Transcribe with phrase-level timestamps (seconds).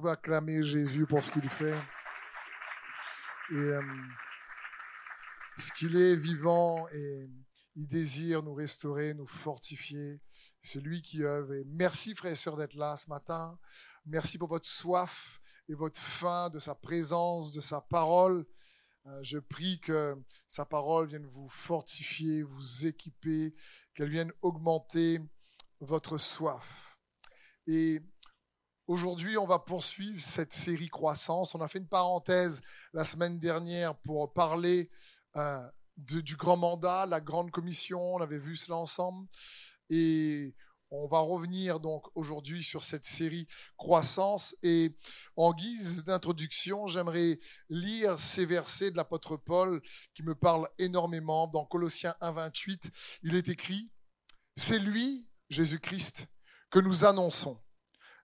[0.00, 1.76] Va acclamer Jésus pour ce qu'il fait.
[3.50, 3.82] Et euh,
[5.56, 7.28] ce qu'il est vivant et
[7.74, 10.20] il désire nous restaurer, nous fortifier.
[10.62, 11.52] C'est lui qui œuvre.
[11.54, 13.58] Et merci frères et sœurs d'être là ce matin.
[14.06, 18.46] Merci pour votre soif et votre faim de sa présence, de sa parole.
[19.06, 20.14] Euh, je prie que
[20.46, 23.52] sa parole vienne vous fortifier, vous équiper,
[23.94, 25.20] qu'elle vienne augmenter
[25.80, 26.96] votre soif.
[27.66, 28.00] Et
[28.88, 31.54] Aujourd'hui, on va poursuivre cette série Croissance.
[31.54, 32.62] On a fait une parenthèse
[32.94, 34.90] la semaine dernière pour parler
[35.36, 35.60] euh,
[35.98, 38.14] du grand mandat, la grande commission.
[38.14, 39.28] On avait vu cela ensemble.
[39.90, 40.54] Et
[40.90, 43.46] on va revenir donc aujourd'hui sur cette série
[43.76, 44.56] Croissance.
[44.62, 44.96] Et
[45.36, 49.82] en guise d'introduction, j'aimerais lire ces versets de l'apôtre Paul
[50.14, 51.46] qui me parlent énormément.
[51.46, 52.90] Dans Colossiens 1, 28,
[53.24, 53.90] il est écrit
[54.56, 56.26] C'est lui, Jésus-Christ,
[56.70, 57.60] que nous annonçons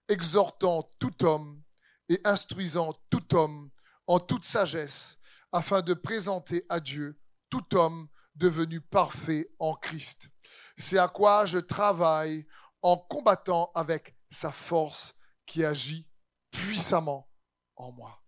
[0.09, 1.63] exhortant tout homme
[2.09, 3.71] et instruisant tout homme
[4.07, 5.19] en toute sagesse,
[5.53, 10.29] afin de présenter à Dieu tout homme devenu parfait en Christ.
[10.77, 12.47] C'est à quoi je travaille
[12.83, 15.15] en combattant avec sa force
[15.47, 16.09] qui agit
[16.51, 17.31] puissamment
[17.77, 18.23] en moi.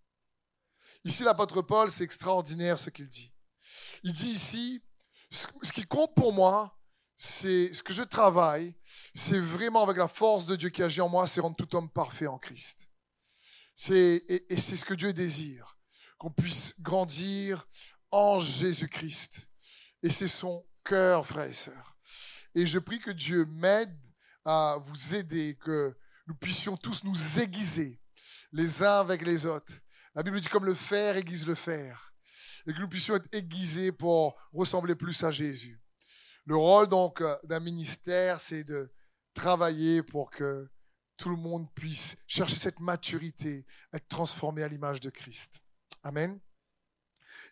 [1.05, 3.33] Ici, l'apôtre Paul, c'est extraordinaire ce qu'il dit.
[4.03, 4.83] Il dit ici,
[5.31, 6.79] ce qui compte pour moi,
[7.17, 8.75] c'est ce que je travaille,
[9.15, 11.91] c'est vraiment avec la force de Dieu qui agit en moi, c'est rendre tout homme
[11.91, 12.89] parfait en Christ.
[13.75, 15.79] C'est, et, c'est ce que Dieu désire,
[16.19, 17.67] qu'on puisse grandir
[18.11, 19.49] en Jésus-Christ.
[20.03, 21.97] Et c'est son cœur, frères et sœurs.
[22.55, 23.97] Et je prie que Dieu m'aide
[24.45, 28.01] à vous aider, que nous puissions tous nous aiguiser
[28.53, 29.73] les uns avec les autres.
[30.15, 32.13] La Bible dit comme le fer aiguise le fer.
[32.67, 35.81] Et que nous puissions être aiguisés pour ressembler plus à Jésus.
[36.47, 38.93] Le rôle donc euh, d'un ministère, c'est de
[39.35, 40.71] travailler pour que
[41.17, 45.61] tout le monde puisse chercher cette maturité, être transformé à l'image de Christ.
[46.03, 46.39] Amen.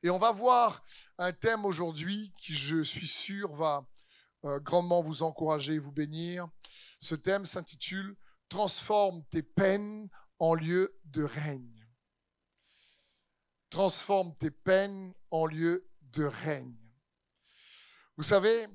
[0.03, 0.85] Et on va voir
[1.19, 3.85] un thème aujourd'hui qui, je suis sûr, va
[4.45, 6.47] euh, grandement vous encourager, vous bénir.
[7.01, 8.17] Ce thème s'intitule
[8.49, 11.89] Transforme tes peines en lieu de règne.
[13.71, 16.77] Transforme tes peines en lieu de règne.
[18.17, 18.69] Vous savez,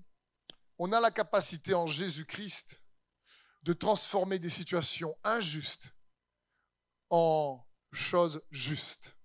[0.79, 2.81] on a la capacité en Jésus-Christ
[3.63, 5.93] de transformer des situations injustes
[7.09, 9.17] en choses justes.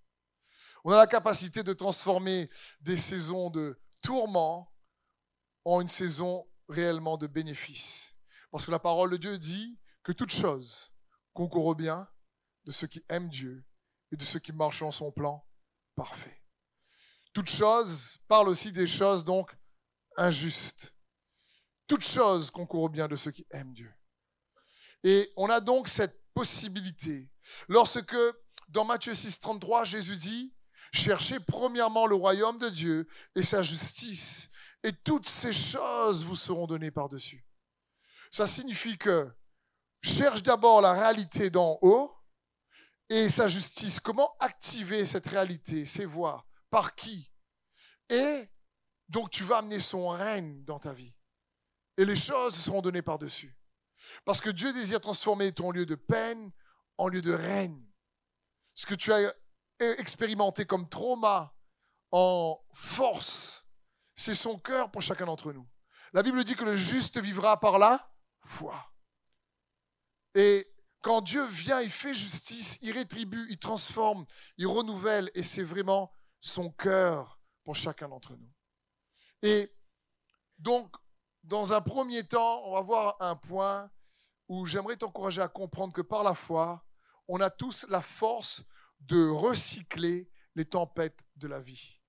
[0.85, 2.51] On a la capacité de transformer
[2.81, 4.75] des saisons de tourment
[5.65, 8.17] en une saison réellement de bénéfice.
[8.51, 10.93] Parce que la parole de Dieu dit que toute chose
[11.33, 12.09] concourt au bien
[12.65, 13.65] de ceux qui aiment Dieu
[14.11, 15.47] et de ceux qui marchent en son plan
[15.95, 16.43] parfait.
[17.33, 19.57] Toute chose parle aussi des choses donc
[20.17, 20.94] injustes
[21.87, 23.93] toute chose concourt au bien de ceux qui aiment Dieu.
[25.03, 27.31] Et on a donc cette possibilité.
[27.69, 28.17] Lorsque,
[28.69, 30.55] dans Matthieu 6, 33, Jésus dit,
[30.93, 34.49] cherchez premièrement le royaume de Dieu et sa justice,
[34.83, 37.47] et toutes ces choses vous seront données par-dessus.
[38.31, 39.31] Ça signifie que
[40.03, 42.15] cherche d'abord la réalité d'en haut
[43.09, 44.01] et sa justice.
[44.01, 47.31] Comment activer cette réalité, ces voies, par qui?
[48.09, 48.51] Et
[49.09, 51.15] donc tu vas amener son règne dans ta vie
[51.97, 53.57] et les choses seront données par-dessus.
[54.25, 56.53] Parce que Dieu désire transformer ton lieu de peine
[56.99, 57.85] en lieu de règne.
[58.75, 59.35] Ce que tu as
[59.79, 61.55] expérimenté comme trauma
[62.11, 63.69] en force,
[64.15, 65.69] c'est son cœur pour chacun d'entre nous.
[66.13, 68.13] La Bible dit que le juste vivra par la
[68.45, 68.93] foi.
[70.35, 70.73] Et
[71.03, 74.25] quand Dieu vient, il fait justice, il rétribue, il transforme,
[74.57, 78.51] il renouvelle, et c'est vraiment son cœur pour chacun d'entre nous.
[79.43, 79.73] Et
[80.59, 80.95] donc,
[81.45, 83.91] dans un premier temps, on va voir un point
[84.49, 86.85] où j'aimerais t'encourager à comprendre que par la foi,
[87.29, 88.63] on a tous la force
[89.01, 92.01] de recycler les tempêtes de la vie.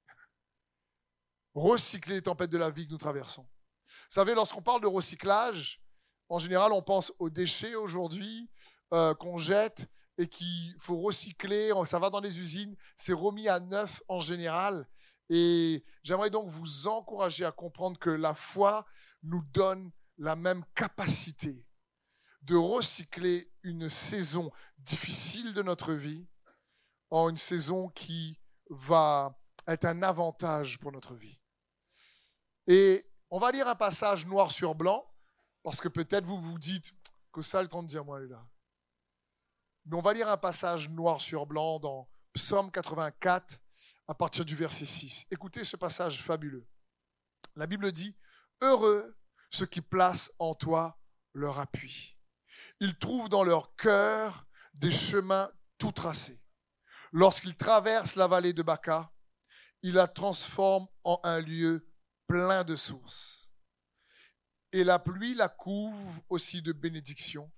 [1.53, 3.43] Recycler les tempêtes de la vie que nous traversons.
[3.43, 5.81] Vous savez, lorsqu'on parle de recyclage,
[6.29, 8.49] en général, on pense aux déchets aujourd'hui
[8.93, 11.71] euh, qu'on jette et qu'il faut recycler.
[11.85, 14.87] Ça va dans les usines, c'est remis à neuf en général.
[15.29, 18.85] Et j'aimerais donc vous encourager à comprendre que la foi,
[19.25, 21.65] nous donne la même capacité
[22.43, 26.27] de recycler une saison difficile de notre vie
[27.09, 28.39] en une saison qui
[28.69, 29.37] va
[29.67, 31.39] être un avantage pour notre vie.
[32.67, 35.05] Et on va lire un passage noir sur blanc,
[35.63, 36.93] parce que peut-être vous vous dites
[37.31, 38.47] que ça le temps de dire moi là.
[39.85, 43.59] Mais on va lire un passage noir sur blanc dans Psaume 84
[44.07, 45.27] à partir du verset 6.
[45.31, 46.67] Écoutez ce passage fabuleux.
[47.55, 48.15] La Bible dit
[48.61, 49.15] Heureux
[49.49, 50.99] ceux qui placent en toi
[51.33, 52.17] leur appui.
[52.79, 56.41] Ils trouvent dans leur cœur des chemins tout tracée.
[57.11, 59.11] Lorsqu'il traverse la vallée de Baca,
[59.81, 61.87] il la transforme en un lieu
[62.27, 63.53] plein de sources.
[64.71, 67.51] Et la pluie la couvre aussi de bénédictions.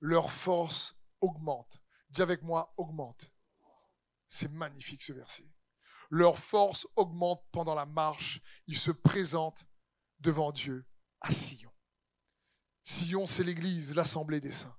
[0.00, 1.78] Leur force augmente.
[2.08, 3.30] Dis avec moi, augmente.
[4.28, 5.48] C'est magnifique ce verset.
[6.10, 8.40] Leur force augmente pendant la marche.
[8.66, 9.64] Ils se présentent
[10.24, 10.84] devant Dieu
[11.20, 11.70] à Sion.
[12.82, 14.76] Sion, c'est l'Église, l'Assemblée des saints.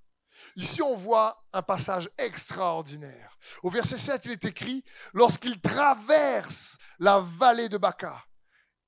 [0.57, 3.37] Ici, on voit un passage extraordinaire.
[3.63, 4.83] Au verset 7, il est écrit,
[5.13, 8.25] lorsqu'il traverse la vallée de Baca,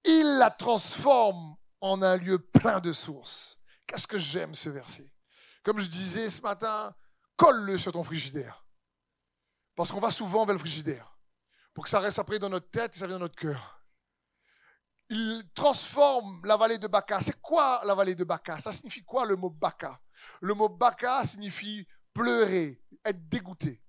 [0.04, 3.60] il la transforme en un lieu plein de sources.
[3.86, 5.14] Qu'est-ce que j'aime ce verset?
[5.64, 6.96] Comme je disais ce matin,
[7.36, 8.66] colle-le sur ton frigidaire.
[9.76, 11.18] Parce qu'on va souvent vers le frigidaire.
[11.74, 13.77] Pour que ça reste après dans notre tête et ça vienne dans notre cœur.
[15.10, 17.22] Il transforme la vallée de Baca.
[17.22, 18.60] C'est quoi la vallée de Baca?
[18.60, 20.00] Ça signifie quoi le mot Baca?
[20.42, 23.82] Le mot Baca signifie pleurer, être dégoûté.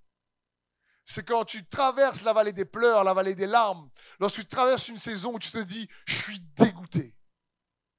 [1.05, 3.89] C'est quand tu traverses la vallée des pleurs, la vallée des larmes,
[4.19, 7.17] lorsque tu traverses une saison où tu te dis, je suis dégoûté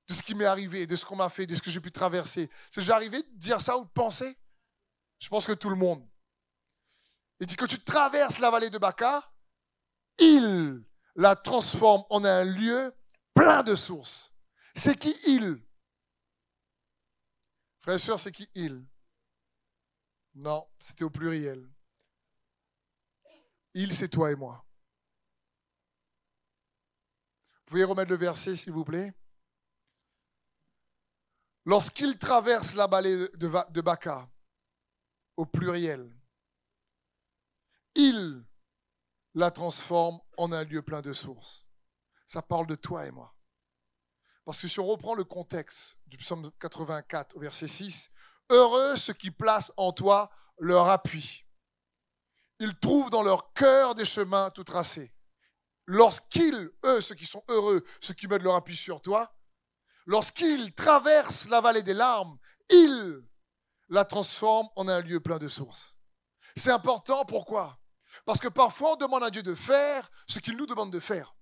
[0.07, 1.91] de ce qui m'est arrivé, de ce qu'on m'a fait, de ce que j'ai pu
[1.91, 2.49] traverser.
[2.71, 4.39] C'est déjà arrivé de dire ça ou de penser?
[5.19, 6.09] Je pense que tout le monde.
[7.41, 9.29] Il dit que tu traverses la vallée de Baca,
[10.19, 10.85] il
[11.17, 12.95] la transforme en un lieu
[13.35, 14.33] plein de sources.
[14.75, 15.63] C'est qui il?
[17.81, 18.87] Frère et soeur, c'est qui il?
[20.35, 21.69] Non, c'était au pluriel.
[23.75, 24.67] Il, c'est toi et moi.
[27.55, 29.15] Vous pouvez remettre le verset, s'il vous plaît?
[31.65, 34.29] Lorsqu'il traverse la vallée de Baca,
[35.37, 36.13] au pluriel,
[37.95, 38.45] il
[39.35, 41.70] la transforme en un lieu plein de sources.
[42.31, 43.35] Ça parle de toi et moi.
[44.45, 48.09] Parce que si on reprend le contexte du psaume 84 au verset 6,
[48.51, 51.45] heureux ceux qui placent en toi leur appui.
[52.61, 55.13] Ils trouvent dans leur cœur des chemins tout tracés.
[55.87, 59.35] Lorsqu'ils, eux, ceux qui sont heureux, ceux qui mettent leur appui sur toi,
[60.07, 62.39] lorsqu'ils traversent la vallée des larmes,
[62.69, 63.27] ils
[63.89, 65.99] la transforment en un lieu plein de sources.
[66.55, 67.81] C'est important, pourquoi?
[68.25, 71.35] Parce que parfois on demande à Dieu de faire ce qu'il nous demande de faire.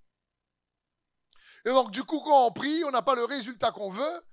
[1.69, 4.25] Et donc du coup, quand on prie, on n'a pas le résultat qu'on veut,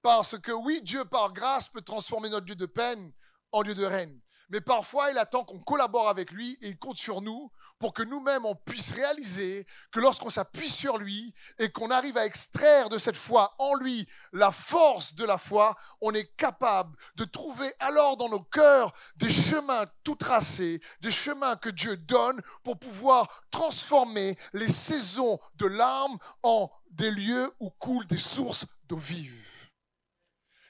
[0.00, 3.12] parce que oui, Dieu par grâce peut transformer notre lieu de peine
[3.50, 4.20] en lieu de règne.
[4.48, 7.50] Mais parfois, il attend qu'on collabore avec lui et il compte sur nous
[7.80, 12.26] pour que nous-mêmes, on puisse réaliser que lorsqu'on s'appuie sur lui et qu'on arrive à
[12.26, 17.24] extraire de cette foi en lui la force de la foi, on est capable de
[17.24, 22.78] trouver alors dans nos cœurs des chemins tout tracés, des chemins que Dieu donne pour
[22.78, 29.44] pouvoir transformer les saisons de larmes en des lieux où coulent des sources d'eau vive.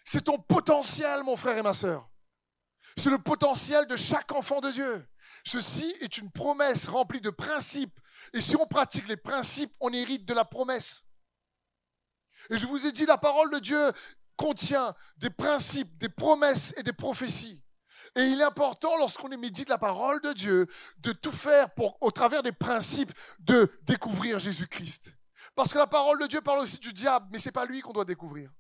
[0.05, 2.11] C'est ton potentiel, mon frère et ma sœur.
[2.97, 5.09] C'est le potentiel de chaque enfant de Dieu.
[5.45, 7.99] Ceci est une promesse remplie de principes.
[8.33, 11.05] Et si on pratique les principes, on hérite de la promesse.
[12.51, 13.93] Et je vous ai dit, la parole de Dieu
[14.37, 17.63] contient des principes, des promesses et des prophéties.
[18.17, 20.67] Et il est important, lorsqu'on médite la parole de Dieu,
[20.99, 25.15] de tout faire pour, au travers des principes, de découvrir Jésus-Christ.
[25.55, 27.81] Parce que la parole de Dieu parle aussi du diable, mais ce n'est pas lui
[27.81, 28.53] qu'on doit découvrir.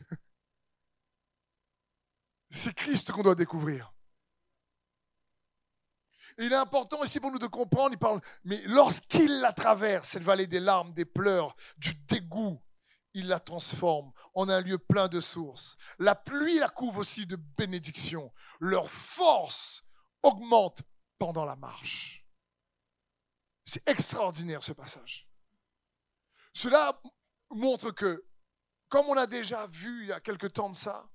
[2.50, 3.92] C'est Christ qu'on doit découvrir.
[6.38, 10.22] il est important ici pour nous de comprendre, il parle, mais lorsqu'il la traverse, cette
[10.22, 12.62] vallée des larmes, des pleurs, du dégoût,
[13.14, 15.76] il la transforme en un lieu plein de sources.
[15.98, 18.32] La pluie la couvre aussi de bénédictions.
[18.60, 19.82] Leur force
[20.22, 20.82] augmente
[21.18, 22.24] pendant la marche.
[23.64, 25.27] C'est extraordinaire ce passage.
[26.58, 27.00] Cela
[27.50, 28.26] montre que,
[28.88, 31.08] comme on a déjà vu il y a quelque temps de ça,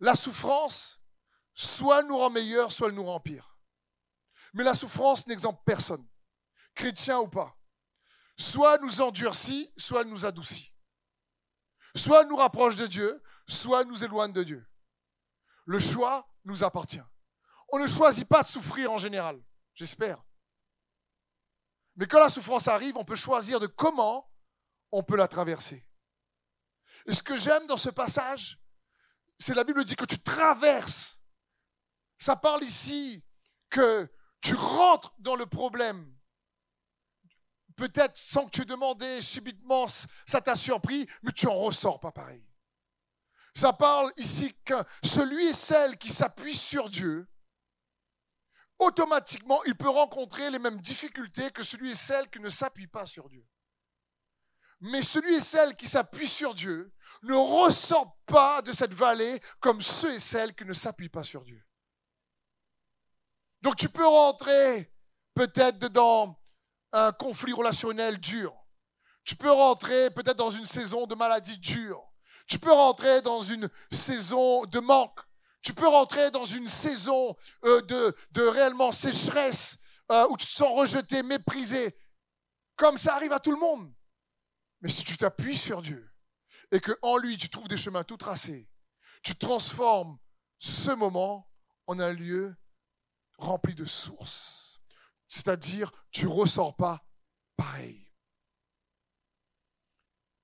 [0.00, 1.02] la souffrance,
[1.52, 3.58] soit nous rend meilleurs, soit elle nous rend pire.
[4.54, 6.08] Mais la souffrance n'exemple personne,
[6.74, 7.58] chrétien ou pas.
[8.38, 10.74] Soit nous endurcit, soit elle nous adoucit.
[11.94, 14.66] Soit elle nous rapproche de Dieu, soit elle nous éloigne de Dieu.
[15.66, 17.04] Le choix nous appartient.
[17.70, 20.24] On ne choisit pas de souffrir en général, j'espère.
[21.96, 24.24] Mais quand la souffrance arrive, on peut choisir de comment
[24.92, 25.86] on peut la traverser.
[27.06, 28.60] Et ce que j'aime dans ce passage,
[29.38, 31.18] c'est la Bible dit que tu traverses.
[32.18, 33.24] Ça parle ici
[33.70, 36.14] que tu rentres dans le problème.
[37.76, 42.10] Peut-être sans que tu aies demandé, subitement, ça t'a surpris, mais tu en ressors pas
[42.10, 42.44] pareil.
[43.54, 47.28] Ça parle ici que celui et celle qui s'appuie sur Dieu,
[48.78, 53.06] automatiquement, il peut rencontrer les mêmes difficultés que celui et celle qui ne s'appuie pas
[53.06, 53.46] sur Dieu.
[54.80, 56.92] Mais celui et celle qui s'appuie sur Dieu
[57.22, 61.42] ne ressortent pas de cette vallée comme ceux et celles qui ne s'appuient pas sur
[61.42, 61.64] Dieu.
[63.62, 64.92] Donc tu peux rentrer
[65.34, 66.38] peut-être dans
[66.92, 68.54] un conflit relationnel dur.
[69.24, 72.02] Tu peux rentrer peut-être dans une saison de maladie dure.
[72.46, 75.20] Tu peux rentrer dans une saison de manque.
[75.60, 79.76] Tu peux rentrer dans une saison euh, de, réellement sécheresse
[80.10, 81.94] euh, où tu te sens rejeté, méprisé.
[82.76, 83.92] Comme ça arrive à tout le monde.
[84.80, 86.10] Mais si tu t'appuies sur Dieu
[86.70, 88.68] et que en lui tu trouves des chemins tout tracés,
[89.22, 90.18] tu transformes
[90.58, 91.50] ce moment
[91.86, 92.56] en un lieu
[93.38, 94.80] rempli de sources.
[95.28, 97.04] C'est-à-dire, tu ressors pas
[97.56, 98.10] pareil.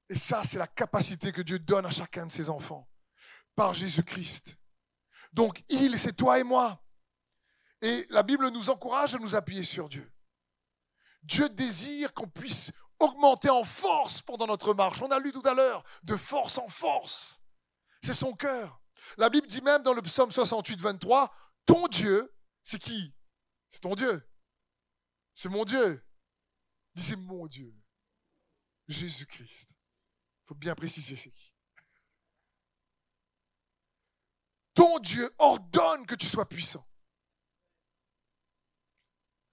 [0.08, 2.88] Et ça, c'est la capacité que Dieu donne à chacun de ses enfants
[3.54, 4.58] par Jésus-Christ.
[5.32, 6.84] Donc, il, c'est toi et moi.
[7.80, 10.10] Et la Bible nous encourage à nous appuyer sur Dieu.
[11.22, 15.02] Dieu désire qu'on puisse augmenter en force pendant notre marche.
[15.02, 17.40] On a lu tout à l'heure, de force en force.
[18.02, 18.80] C'est son cœur.
[19.16, 21.34] La Bible dit même dans le psaume 68, 23,
[21.66, 23.14] ton Dieu, c'est qui?
[23.68, 24.28] C'est ton Dieu.
[25.34, 26.04] C'est mon Dieu.
[26.94, 27.74] Dis c'est mon Dieu.
[28.88, 29.68] Jésus-Christ.
[29.70, 31.52] Il faut bien préciser c'est qui.
[34.74, 36.86] Ton Dieu ordonne que tu sois puissant.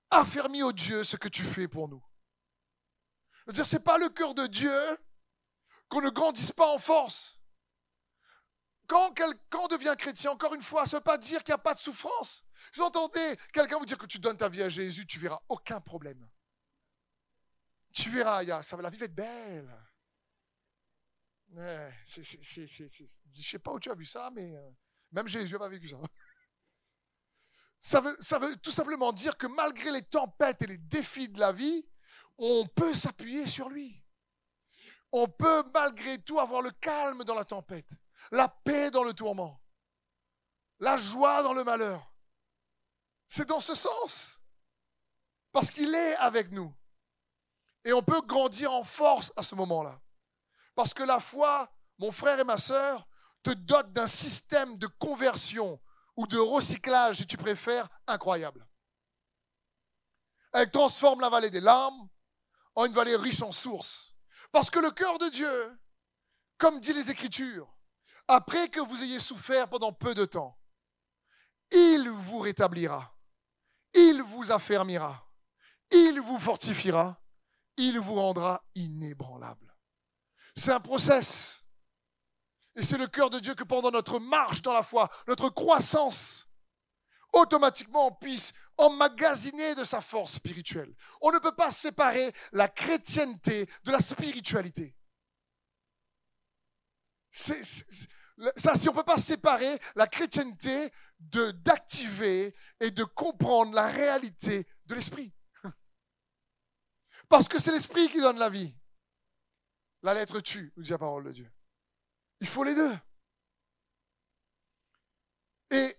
[0.10, 2.04] Affermis au Dieu ce que tu fais pour nous.
[3.52, 4.98] Je veux dire, c'est pas le cœur de Dieu
[5.90, 7.42] qu'on ne grandisse pas en force.
[8.88, 9.14] Quand,
[9.56, 11.74] on devient chrétien, encore une fois, ça ne veut pas dire qu'il n'y a pas
[11.74, 12.46] de souffrance.
[12.74, 15.82] Vous entendez quelqu'un vous dire que tu donnes ta vie à Jésus, tu verras aucun
[15.82, 16.30] problème.
[17.92, 19.70] Tu verras, la vie va être belle.
[21.54, 24.72] je ne sais pas où tu as vu ça, mais euh,
[25.12, 25.98] même Jésus n'a pas vécu ça.
[27.82, 31.86] Ça veut tout simplement dire que malgré les tempêtes et les défis de la vie,
[32.42, 34.04] on peut s'appuyer sur lui.
[35.14, 37.90] On peut malgré tout avoir le calme dans la tempête
[38.30, 39.60] la paix dans le tourment,
[40.80, 42.14] la joie dans le malheur.
[43.28, 44.40] C'est dans ce sens.
[45.52, 46.74] Parce qu'il est avec nous.
[47.84, 50.00] Et on peut grandir en force à ce moment-là.
[50.76, 53.08] Parce que la foi, mon frère et ma sœur,
[53.44, 55.82] te dote d'un système de conversion
[56.16, 58.68] ou de recyclage, si tu préfères, incroyable.
[60.54, 62.08] Elle transforme la vallée des larmes
[62.76, 64.16] en une vallée riche en sources.
[64.52, 65.80] Parce que le cœur de Dieu,
[66.58, 67.74] comme dit les Écritures,
[68.28, 70.58] après que vous ayez souffert pendant peu de temps,
[71.72, 73.18] il vous rétablira,
[73.94, 75.28] il vous affermira,
[75.92, 77.22] il vous fortifiera,
[77.78, 79.76] il vous rendra inébranlable.
[80.56, 81.66] C'est un process.
[82.76, 86.50] Et c'est le cœur de Dieu que pendant notre marche dans la foi, notre croissance,
[87.34, 90.94] automatiquement on puisse emmagasiner de sa force spirituelle.
[91.22, 94.96] On ne peut pas séparer la chrétienté de la spiritualité.
[97.32, 97.54] Si
[98.38, 104.96] on ne peut pas séparer la chrétienté de d'activer et de comprendre la réalité de
[104.96, 105.34] l'esprit.
[107.30, 108.76] Parce que c'est l'esprit qui donne la vie.
[110.04, 111.52] La lettre tue, nous dit la parole de Dieu.
[112.40, 112.98] Il faut les deux.
[115.70, 115.96] Et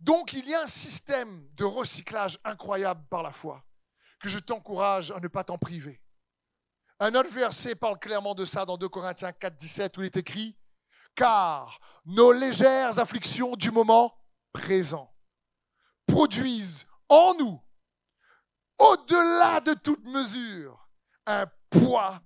[0.00, 3.62] donc, il y a un système de recyclage incroyable par la foi
[4.20, 6.00] que je t'encourage à ne pas t'en priver.
[6.98, 10.16] Un autre verset parle clairement de ça dans 2 Corinthiens 4, 17, où il est
[10.16, 10.56] écrit
[11.14, 14.16] car nos légères afflictions du moment
[14.52, 15.12] présent
[16.06, 17.60] produisent en nous,
[18.78, 20.88] au-delà de toute mesure,
[21.26, 22.20] un poids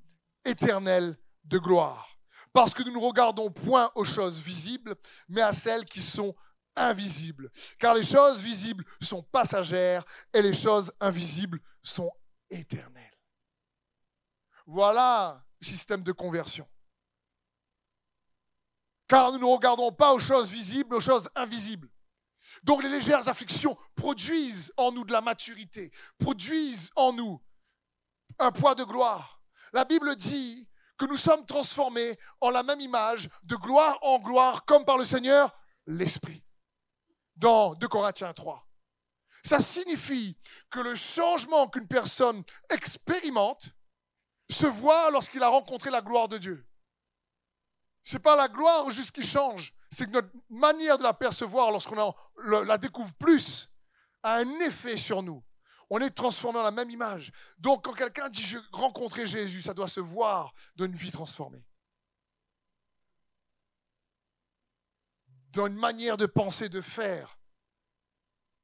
[0.44, 2.08] éternel de gloire.
[2.52, 4.94] Parce que nous ne regardons point aux choses visibles,
[5.28, 6.34] mais à celles qui sont
[6.76, 7.50] invisibles.
[7.78, 12.12] Car les choses visibles sont passagères et les choses invisibles sont
[12.50, 13.18] éternelles.
[14.66, 16.68] Voilà le système de conversion.
[19.06, 21.90] Car nous ne regardons pas aux choses visibles, aux choses invisibles.
[22.62, 27.42] Donc les légères afflictions produisent en nous de la maturité, produisent en nous
[28.38, 29.42] un poids de gloire.
[29.72, 34.64] La Bible dit que nous sommes transformés en la même image, de gloire en gloire,
[34.64, 35.54] comme par le Seigneur,
[35.86, 36.42] l'Esprit.
[37.36, 38.66] Dans 2 Corinthiens 3.
[39.44, 40.38] Ça signifie
[40.70, 43.74] que le changement qu'une personne expérimente
[44.48, 46.66] se voit lorsqu'il a rencontré la gloire de Dieu.
[48.02, 52.14] C'est pas la gloire juste qui change, c'est que notre manière de la percevoir lorsqu'on
[52.36, 53.70] la découvre plus
[54.22, 55.42] a un effet sur nous.
[55.90, 57.32] On est transformé en la même image.
[57.58, 61.64] Donc quand quelqu'un dit rencontrer Jésus, ça doit se voir d'une vie transformée.
[65.54, 67.38] Dans une manière de penser, de faire,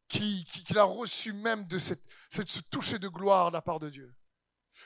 [0.08, 3.88] qu'il qui, a reçu même de cette, ce toucher de gloire de la part de
[3.88, 4.14] Dieu.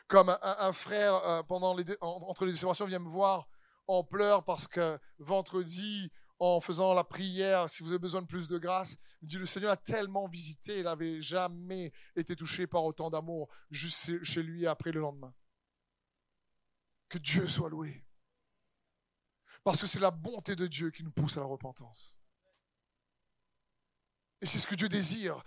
[0.06, 3.48] Comme un, frère, euh, pendant les, entre les déclarations, vient me voir
[3.86, 8.48] on pleure parce que vendredi, en faisant la prière, si vous avez besoin de plus
[8.48, 12.84] de grâce, il dit le Seigneur a tellement visité, il n'avait jamais été touché par
[12.84, 15.34] autant d'amour juste chez lui après le lendemain.
[17.08, 18.04] Que Dieu soit loué.
[19.64, 22.20] Parce que c'est la bonté de Dieu qui nous pousse à la repentance.
[24.40, 25.42] Et c'est ce que Dieu désire.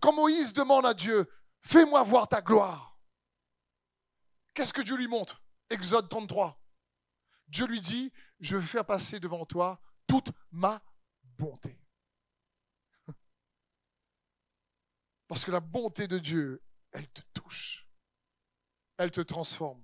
[0.00, 1.26] Quand Moïse demande à Dieu,
[1.62, 2.98] fais-moi voir ta gloire,
[4.52, 5.42] qu'est-ce que Dieu lui montre?
[5.70, 6.62] Exode 33.
[7.48, 10.82] Dieu lui dit, je vais faire passer devant toi toute ma
[11.22, 11.80] bonté.
[15.26, 17.88] Parce que la bonté de Dieu, elle te touche.
[18.98, 19.82] Elle te transforme.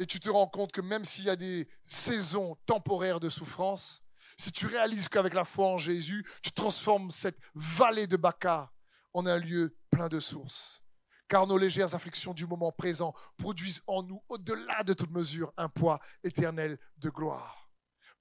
[0.00, 4.02] Et tu te rends compte que même s'il y a des saisons temporaires de souffrance,
[4.38, 8.72] si tu réalises qu'avec la foi en Jésus, tu transformes cette vallée de Baca
[9.12, 10.82] en un lieu plein de sources.
[11.28, 15.68] Car nos légères afflictions du moment présent produisent en nous, au-delà de toute mesure, un
[15.68, 17.70] poids éternel de gloire.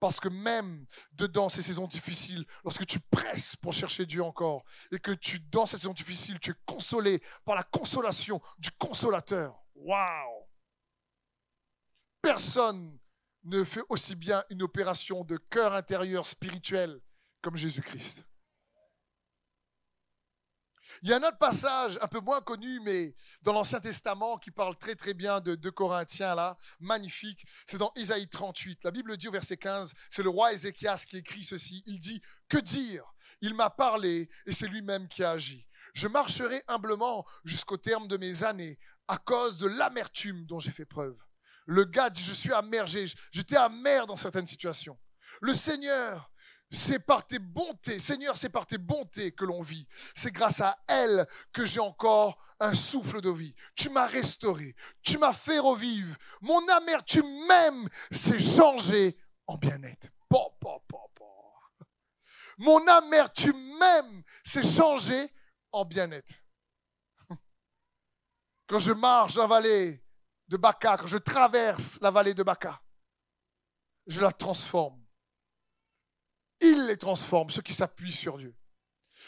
[0.01, 4.99] Parce que même dedans ces saisons difficiles, lorsque tu presses pour chercher Dieu encore, et
[4.99, 9.57] que tu, dans ces saisons difficiles, tu es consolé par la consolation du consolateur.
[9.75, 10.38] Waouh!
[12.21, 12.99] Personne
[13.43, 16.99] ne fait aussi bien une opération de cœur intérieur spirituel
[17.41, 18.25] comme Jésus-Christ.
[21.01, 24.51] Il y a un autre passage un peu moins connu, mais dans l'Ancien Testament, qui
[24.51, 27.45] parle très très bien de, de Corinthiens, là, magnifique.
[27.65, 28.83] C'est dans Isaïe 38.
[28.83, 31.83] La Bible dit au verset 15, c'est le roi Ézéchias qui écrit ceci.
[31.85, 33.05] Il dit, que dire?
[33.41, 35.65] Il m'a parlé et c'est lui-même qui a agi.
[35.93, 40.85] Je marcherai humblement jusqu'au terme de mes années à cause de l'amertume dont j'ai fait
[40.85, 41.17] preuve.
[41.69, 44.99] Le gars dit, je suis amer, j'étais amer dans certaines situations.
[45.39, 46.31] Le Seigneur,
[46.71, 49.87] c'est par tes bontés, Seigneur, c'est par tes bontés que l'on vit.
[50.15, 53.53] C'est grâce à elle que j'ai encore un souffle de vie.
[53.75, 56.15] Tu m'as restauré, tu m'as fait revivre.
[56.41, 60.07] Mon amertume même s'est changée en bien-être.
[62.57, 65.31] Mon amertume même s'est changée
[65.71, 66.33] en bien-être.
[68.65, 70.03] Quand je marche dans la vallée
[70.49, 72.81] de Baca, quand je traverse la vallée de Baca,
[74.07, 74.99] je la transforme.
[76.59, 78.55] Il les transforme, ceux qui s'appuient sur Dieu.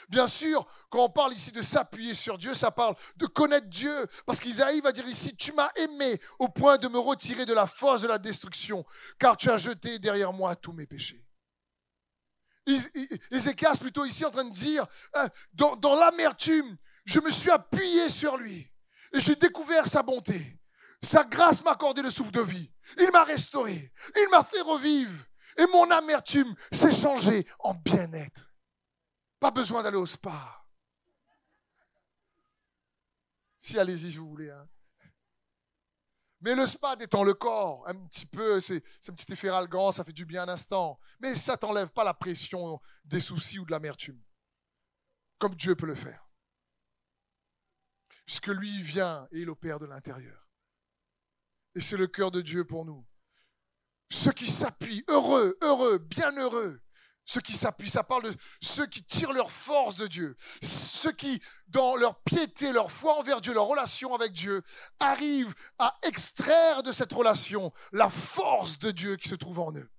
[0.09, 4.07] Bien sûr, quand on parle ici de s'appuyer sur Dieu, ça parle de connaître Dieu.
[4.25, 7.67] Parce qu'Isaïe va dire ici, tu m'as aimé au point de me retirer de la
[7.67, 8.83] force de la destruction,
[9.19, 11.25] car tu as jeté derrière moi tous mes péchés.
[13.29, 14.85] Ézéchias plutôt ici en train de dire,
[15.53, 18.71] dans, dans l'amertume, je me suis appuyé sur lui
[19.13, 20.60] et j'ai découvert sa bonté.
[21.03, 22.71] Sa grâce m'a accordé le souffle de vie.
[22.97, 23.91] Il m'a restauré.
[24.15, 25.25] Il m'a fait revivre.
[25.57, 28.51] Et mon amertume s'est changée en bien-être.
[29.39, 30.63] Pas besoin d'aller au spa.
[33.57, 34.49] Si, allez-y si vous voulez.
[34.49, 34.67] Hein.
[36.41, 40.03] Mais le spa détend le corps un petit peu, c'est un petit effet ralgant, ça
[40.03, 40.99] fait du bien un instant.
[41.19, 44.19] Mais ça t'enlève pas la pression des soucis ou de l'amertume.
[45.37, 46.27] Comme Dieu peut le faire.
[48.25, 50.40] Puisque lui, vient et il opère de l'intérieur.
[51.75, 53.05] Et c'est le cœur de Dieu pour nous.
[54.09, 56.81] Ceux qui s'appuient, heureux, heureux, bienheureux.
[57.23, 60.35] Ceux qui s'appuient, ça parle de ceux qui tirent leur force de Dieu.
[60.61, 64.63] Ceux qui, dans leur piété, leur foi envers Dieu, leur relation avec Dieu,
[64.99, 69.89] arrivent à extraire de cette relation la force de Dieu qui se trouve en eux.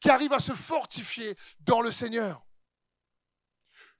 [0.00, 2.42] Qui arrivent à se fortifier dans le Seigneur.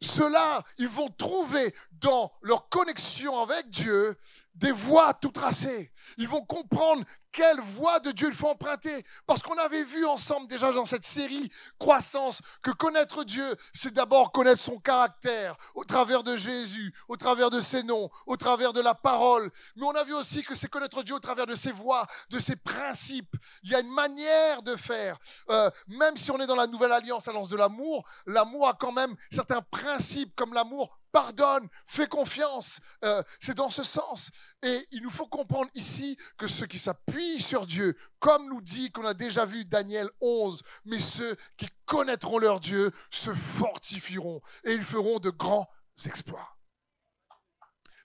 [0.01, 4.17] Ceux-là, ils vont trouver dans leur connexion avec Dieu
[4.59, 5.93] des voies tout tracées.
[6.17, 9.05] Ils vont comprendre quelle voie de Dieu il faut emprunter.
[9.27, 14.33] Parce qu'on avait vu ensemble déjà dans cette série Croissance que connaître Dieu, c'est d'abord
[14.33, 18.81] connaître son caractère au travers de Jésus, au travers de ses noms, au travers de
[18.81, 19.51] la parole.
[19.77, 22.39] Mais on a vu aussi que c'est connaître Dieu au travers de ses voies, de
[22.39, 23.37] ses principes.
[23.63, 25.19] Il y a une manière de faire.
[25.51, 28.93] Euh, même si on est dans la nouvelle alliance, l'alliance de l'amour, l'amour a quand
[28.93, 32.81] même certains principes comme l'amour pardonne, fais confiance.
[33.05, 34.31] Euh, c'est dans ce sens.
[34.63, 38.91] Et il nous faut comprendre ici que ceux qui s'appuient sur Dieu, comme nous dit
[38.91, 44.73] qu'on a déjà vu Daniel 11, mais ceux qui connaîtront leur Dieu se fortifieront et
[44.73, 45.69] ils feront de grands
[46.07, 46.57] exploits.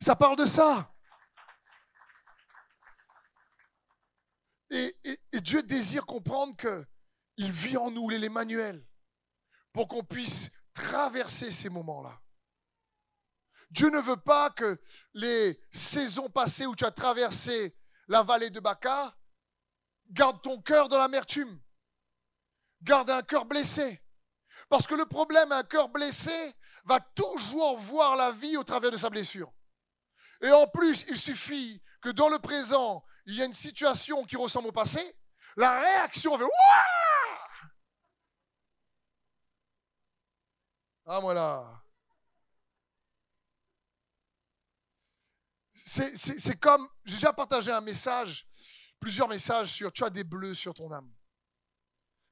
[0.02, 0.94] Ça parle de ça.
[4.70, 4.96] Et,
[5.34, 6.86] Dieu désire comprendre que
[7.38, 8.86] il vit en nous l'Emmanuel
[9.72, 12.20] pour qu'on puisse traverser ces moments-là.
[13.74, 14.80] Dieu ne veut pas que
[15.16, 17.76] les saisons passées où tu as traversé
[18.08, 19.18] la vallée de Baca,
[20.12, 21.60] garde ton cœur dans l'amertume.
[22.84, 24.00] Garde un cœur blessé.
[24.70, 26.54] Parce que le problème, un cœur blessé
[26.86, 29.52] va toujours voir la vie au travers de sa blessure.
[30.42, 34.36] Et en plus, il suffit que dans le présent, il y a une situation qui
[34.36, 35.18] ressemble au passé,
[35.58, 36.46] la réaction va
[41.08, 41.83] Ah, voilà.
[45.94, 48.48] C'est comme, j'ai déjà partagé un message,
[49.00, 51.12] plusieurs messages sur, tu as des bleus sur ton âme.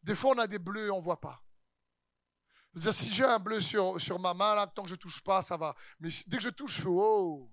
[0.02, 1.44] Des fois, on a des bleus et on ne voit pas.
[2.92, 5.44] si j'ai un bleu sur, sur ma main, là, tant que je ne touche pas,
[5.44, 5.76] ça va.
[6.00, 7.52] Mais dès que je touche, je fais oh.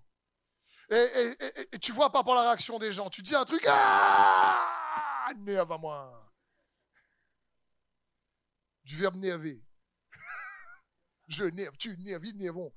[0.91, 1.37] Et,
[1.73, 6.33] et, tu vois par la réaction des gens, tu dis un truc, ah, à moi.
[8.83, 9.63] Du verbe nerver.
[11.29, 12.73] je nerve, tu nerves, ils nervons.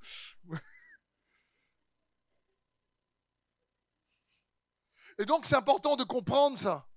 [5.22, 6.90] Et donc, c'est important de comprendre ça.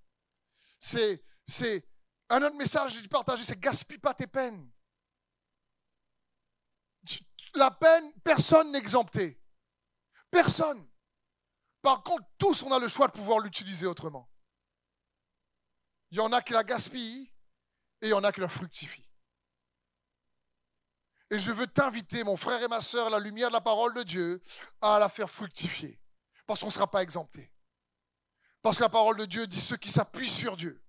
[0.81, 1.23] C'est,
[2.31, 4.73] un autre message que j'ai partagé, c'est gaspille pas tes peines.
[7.53, 9.39] La peine, personne n'est exempté.
[10.31, 10.89] Personne.
[11.83, 14.31] Par contre, tous, on a le choix de pouvoir l'utiliser autrement.
[16.11, 17.31] Il y en a qui la gaspillent
[18.01, 19.07] et il y en a qui la fructifient.
[21.31, 23.93] Et je veux t'inviter, mon frère et ma soeur, à la lumière de la parole
[23.93, 24.43] de Dieu,
[24.81, 26.01] à la faire fructifier.
[26.47, 27.54] Parce qu'on ne sera pas exempté.
[28.65, 30.83] Parce que la parole de Dieu dit ceux qui s'appuient sur Dieu,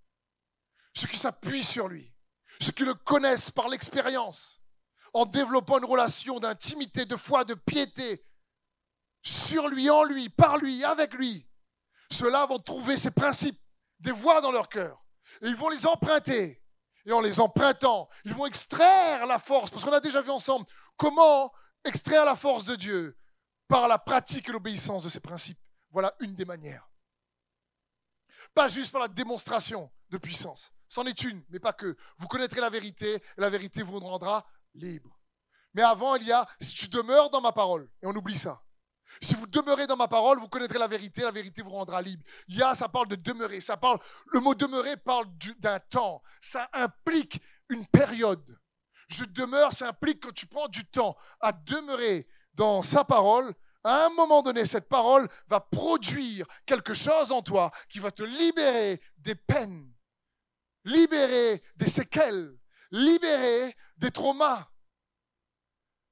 [0.94, 2.16] ceux qui s'appuient sur lui,
[2.62, 4.62] ceux qui le connaissent par l'expérience,
[5.14, 8.26] en développant une relation d'intimité, de foi, de piété,
[9.24, 11.50] sur lui, en lui, par lui, avec lui,
[12.12, 13.60] ceux-là vont trouver ces principes,
[14.00, 15.06] des voies dans leur cœur.
[15.42, 16.64] Et ils vont les emprunter.
[17.06, 20.66] Et en les empruntant, ils vont extraire la force, parce qu'on a déjà vu ensemble
[20.96, 21.52] comment
[21.84, 23.18] extraire la force de Dieu
[23.68, 25.60] par la pratique et l'obéissance de ces principes.
[25.92, 26.88] Voilà une des manières.
[28.56, 30.72] Pas juste par la démonstration de puissance.
[30.88, 31.98] C'en est une, mais pas que.
[32.18, 35.20] Vous connaîtrez la vérité, la vérité vous rendra libre.
[35.74, 38.64] Mais avant, il y a, si tu demeures dans ma parole, et on oublie ça.
[39.22, 42.24] Si vous demeurez dans ma parole, vous connaîtrez la vérité, la vérité vous rendra libre.
[42.48, 44.00] Il y a, ça parle de demeurer, ça parle,
[44.32, 45.26] le mot demeurer parle
[45.60, 46.24] d'un temps.
[46.42, 48.58] Ça implique une période.
[49.10, 53.54] Je demeure, ça implique quand tu prends du temps à demeurer dans sa parole,
[53.86, 58.24] à un moment donné, cette parole va produire quelque chose en toi qui va te
[58.24, 59.94] libérer des peines,
[60.84, 62.58] libérer des séquelles,
[62.90, 64.68] libérer des traumas.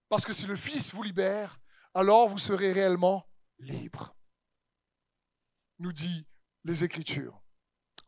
[0.07, 1.59] Parce que si le Fils vous libère,
[1.95, 4.15] alors vous serez réellement libre.
[5.79, 6.27] Nous dit
[6.63, 7.41] les Écritures.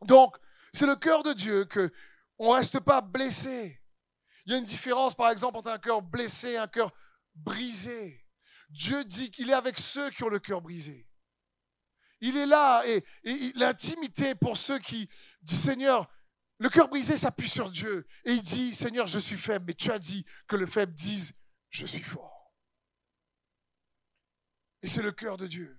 [0.02, 0.36] Donc,
[0.72, 1.92] c'est le cœur de Dieu que
[2.38, 3.82] on reste pas blessé.
[4.44, 6.92] Il y a une différence, par exemple, entre un cœur blessé et un cœur
[7.34, 8.25] brisé.
[8.68, 11.08] Dieu dit qu'il est avec ceux qui ont le cœur brisé.
[12.20, 13.04] Il est là et,
[13.54, 15.08] l'intimité pour ceux qui
[15.42, 16.08] disent Seigneur,
[16.58, 19.90] le cœur brisé s'appuie sur Dieu et il dit Seigneur, je suis faible, mais tu
[19.90, 21.34] as dit que le faible dise
[21.70, 22.54] Je suis fort.
[24.82, 25.78] Et c'est le cœur de Dieu.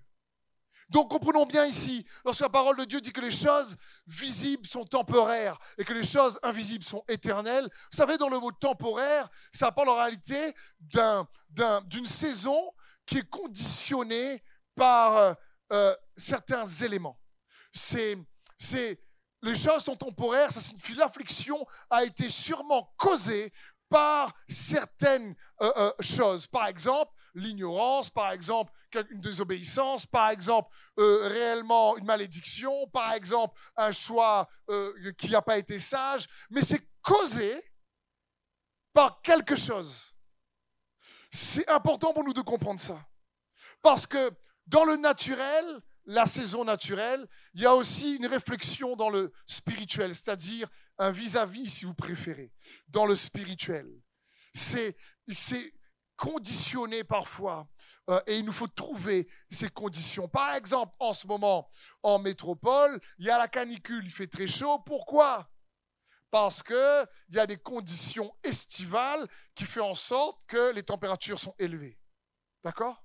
[0.90, 4.84] Donc comprenons bien ici, lorsque la parole de Dieu dit que les choses visibles sont
[4.84, 9.70] temporaires et que les choses invisibles sont éternelles, vous savez, dans le mot temporaire, ça
[9.70, 12.72] parle en réalité d'une saison
[13.08, 14.44] qui est conditionné
[14.76, 15.34] par euh,
[15.72, 17.18] euh, certains éléments.
[17.72, 18.18] C'est,
[18.58, 19.00] c'est,
[19.42, 23.50] les choses sont temporaires, ça signifie l'affliction a été sûrement causée
[23.88, 26.46] par certaines euh, choses.
[26.46, 28.72] Par exemple, l'ignorance, par exemple,
[29.10, 34.48] une désobéissance, par exemple, réellement une malédiction, par exemple, un choix
[35.16, 37.62] qui n'a pas été sage, mais c'est causé
[38.92, 40.14] par quelque chose.
[41.30, 43.06] C'est important pour nous de comprendre ça.
[43.82, 44.32] Parce que
[44.66, 50.14] dans le naturel, la saison naturelle, il y a aussi une réflexion dans le spirituel,
[50.14, 52.52] c'est-à-dire un vis-à-vis, si vous préférez,
[52.88, 53.86] dans le spirituel.
[54.54, 54.96] C'est,
[56.16, 57.68] conditionné parfois.
[58.10, 60.26] Euh, et il nous faut trouver ces conditions.
[60.26, 61.70] Par exemple, en ce moment,
[62.02, 64.80] en métropole, il y a la canicule, il fait très chaud.
[64.80, 65.48] Pourquoi?
[66.30, 71.54] Parce qu'il y a des conditions estivales qui font en sorte que les températures sont
[71.58, 71.98] élevées.
[72.64, 73.02] D'accord?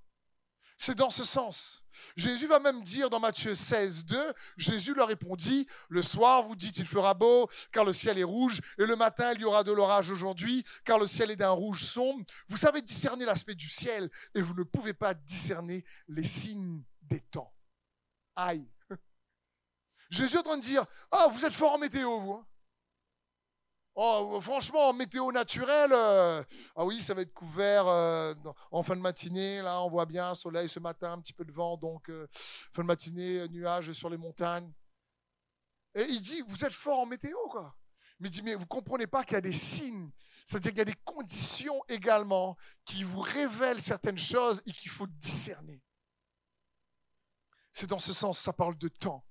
[0.77, 1.85] C'est dans ce sens.
[2.17, 6.77] Jésus va même dire dans Matthieu 16, 2, Jésus leur répondit, le soir vous dites
[6.77, 9.71] il fera beau, car le ciel est rouge, et le matin il y aura de
[9.71, 12.25] l'orage aujourd'hui, car le ciel est d'un rouge sombre.
[12.49, 17.21] Vous savez discerner l'aspect du ciel, et vous ne pouvez pas discerner les signes des
[17.21, 17.53] temps.
[18.35, 18.67] Aïe.
[20.09, 22.33] Jésus est en train de dire, ah, vous êtes fort en météo, vous.
[22.33, 22.47] Hein.
[23.95, 26.43] Oh, franchement, en météo naturelle, euh,
[26.75, 28.33] ah oui, ça va être couvert euh,
[28.71, 29.61] en fin de matinée.
[29.61, 32.27] Là, on voit bien soleil ce matin, un petit peu de vent, donc euh,
[32.71, 34.73] fin de matinée, nuages sur les montagnes.
[35.93, 37.75] Et il dit, vous êtes fort en météo, quoi.
[38.19, 40.09] Mais il dit, mais vous comprenez pas qu'il y a des signes,
[40.43, 45.07] c'est-à-dire qu'il y a des conditions également qui vous révèlent certaines choses et qu'il faut
[45.07, 45.83] discerner.
[47.71, 49.23] C'est dans ce sens, ça parle de temps,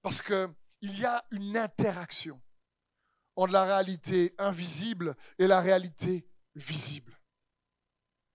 [0.00, 0.48] parce que
[0.80, 2.40] il y a une interaction
[3.40, 7.18] entre la réalité invisible et la réalité visible.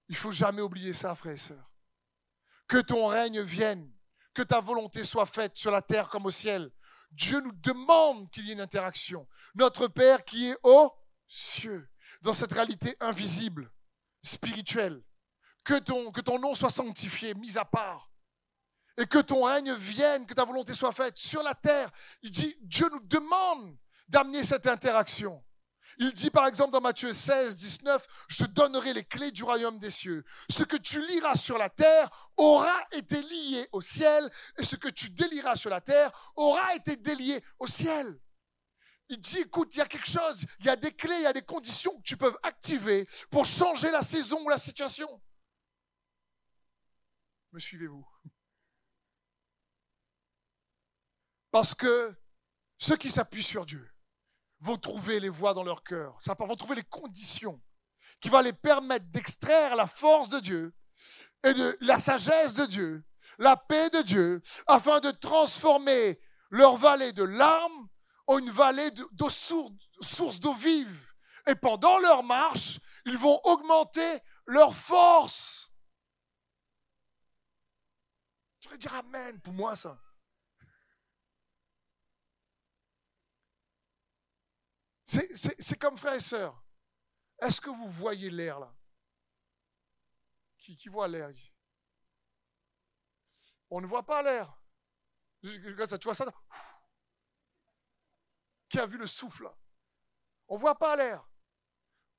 [0.07, 1.71] Il faut jamais oublier ça, frères et sœurs.
[2.67, 3.93] Que ton règne vienne,
[4.33, 6.71] que ta volonté soit faite sur la terre comme au ciel.
[7.11, 9.27] Dieu nous demande qu'il y ait une interaction.
[9.53, 10.91] Notre Père qui est aux
[11.27, 11.87] cieux,
[12.21, 13.71] dans cette réalité invisible,
[14.23, 15.03] spirituelle.
[15.63, 18.09] Que ton, que ton nom soit sanctifié, mis à part.
[18.97, 21.91] Et que ton règne vienne, que ta volonté soit faite sur la terre.
[22.23, 25.43] Il dit, Dieu nous demande d'amener cette interaction.
[25.97, 29.79] Il dit par exemple dans Matthieu 16, 19, je te donnerai les clés du royaume
[29.79, 30.25] des cieux.
[30.49, 34.89] Ce que tu liras sur la terre aura été lié au ciel, et ce que
[34.89, 38.19] tu délieras sur la terre aura été délié au ciel.
[39.07, 41.27] Il dit, écoute, il y a quelque chose, il y a des clés, il y
[41.27, 45.21] a des conditions que tu peux activer pour changer la saison ou la situation.
[47.51, 48.05] Me suivez-vous?
[51.51, 52.19] Parce que
[52.77, 53.94] ceux qui s'appuient sur Dieu,
[54.59, 56.17] vont trouver les voies dans leur cœur.
[56.39, 57.61] Vont trouver les conditions
[58.19, 60.73] qui vont les permettre d'extraire la force de Dieu
[61.43, 63.05] et de la sagesse de Dieu,
[63.37, 67.89] la paix de Dieu, afin de transformer leur vallée de larmes
[68.27, 71.13] en une vallée d'eau source d'eau vive.
[71.47, 75.71] Et pendant leur marche, ils vont augmenter leur force.
[78.59, 79.99] Tu vas dire Amen pour moi ça.
[85.05, 86.63] C'est comme frère et sœur.
[87.39, 88.75] Est-ce que vous voyez l'air là?
[90.57, 91.31] Qui, voit l'air
[93.69, 94.59] On ne voit pas l'air.
[95.43, 96.25] Tu vois ça
[98.67, 99.47] Qui a vu le souffle
[100.47, 101.29] On ne voit pas l'air.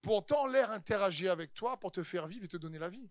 [0.00, 3.10] Pourtant, l'air interagit avec toi pour te faire vivre et te donner la vie.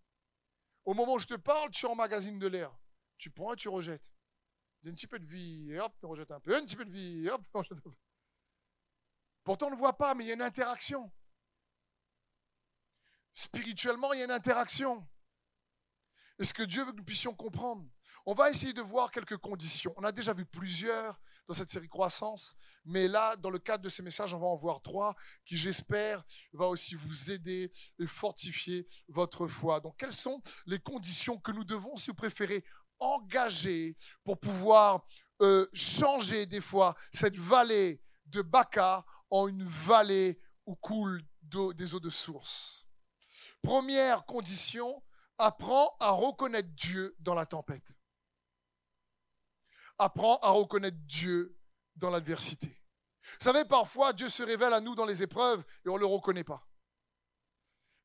[0.85, 2.73] Au moment où je te parle, tu emmagasines de l'air.
[3.17, 4.13] Tu prends et tu rejettes.
[4.85, 6.55] Un petit peu de vie, hop, tu rejettes un peu.
[6.55, 7.91] Un petit peu de vie, hop, tu rejettes un peu.
[9.45, 11.09] Pourtant, on ne voit pas, mais il y a une interaction.
[13.31, 15.07] Spirituellement, il y a une interaction.
[16.39, 17.85] Est-ce que Dieu veut que nous puissions comprendre?
[18.25, 19.93] On va essayer de voir quelques conditions.
[19.97, 22.55] On a déjà vu plusieurs dans cette série Croissance,
[22.85, 26.23] mais là, dans le cadre de ces messages, on va en voir trois qui, j'espère,
[26.51, 29.79] va aussi vous aider et fortifier votre foi.
[29.79, 32.65] Donc, quelles sont les conditions que nous devons, si vous préférez,
[32.97, 35.05] engager pour pouvoir
[35.41, 41.99] euh, changer des fois cette vallée de Baca en une vallée où coulent des eaux
[41.99, 42.87] de source.
[43.61, 45.03] Première condition,
[45.37, 47.95] apprends à reconnaître Dieu dans la tempête.
[49.97, 51.57] Apprends à reconnaître Dieu
[51.95, 52.67] dans l'adversité.
[52.67, 56.05] Vous savez, parfois, Dieu se révèle à nous dans les épreuves et on ne le
[56.05, 56.67] reconnaît pas.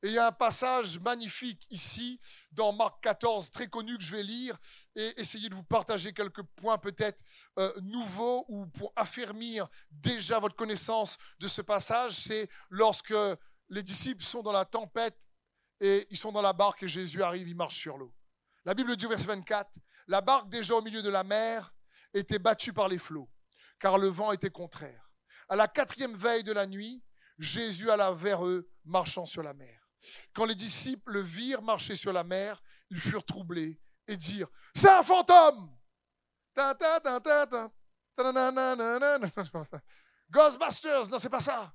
[0.03, 2.19] Et il y a un passage magnifique ici,
[2.51, 4.57] dans Marc 14, très connu, que je vais lire
[4.95, 7.21] et essayer de vous partager quelques points peut-être
[7.59, 12.13] euh, nouveaux ou pour affermir déjà votre connaissance de ce passage.
[12.13, 13.13] C'est lorsque
[13.69, 15.17] les disciples sont dans la tempête
[15.79, 18.13] et ils sont dans la barque et Jésus arrive, il marche sur l'eau.
[18.65, 19.69] La Bible dit, verset 24,
[20.07, 21.73] la barque déjà au milieu de la mer
[22.13, 23.29] était battue par les flots,
[23.79, 25.11] car le vent était contraire.
[25.47, 27.03] À la quatrième veille de la nuit,
[27.37, 29.80] Jésus alla vers eux, marchant sur la mer.
[30.33, 34.89] Quand les disciples le virent marcher sur la mer, ils furent troublés et dirent C'est
[34.89, 35.77] un fantôme
[40.29, 41.73] Ghostbusters, non, c'est pas ça.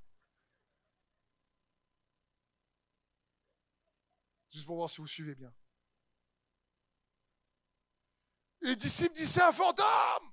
[4.51, 5.53] Juste pour voir si vous suivez bien.
[8.61, 10.33] Les disciples disent C'est un fantôme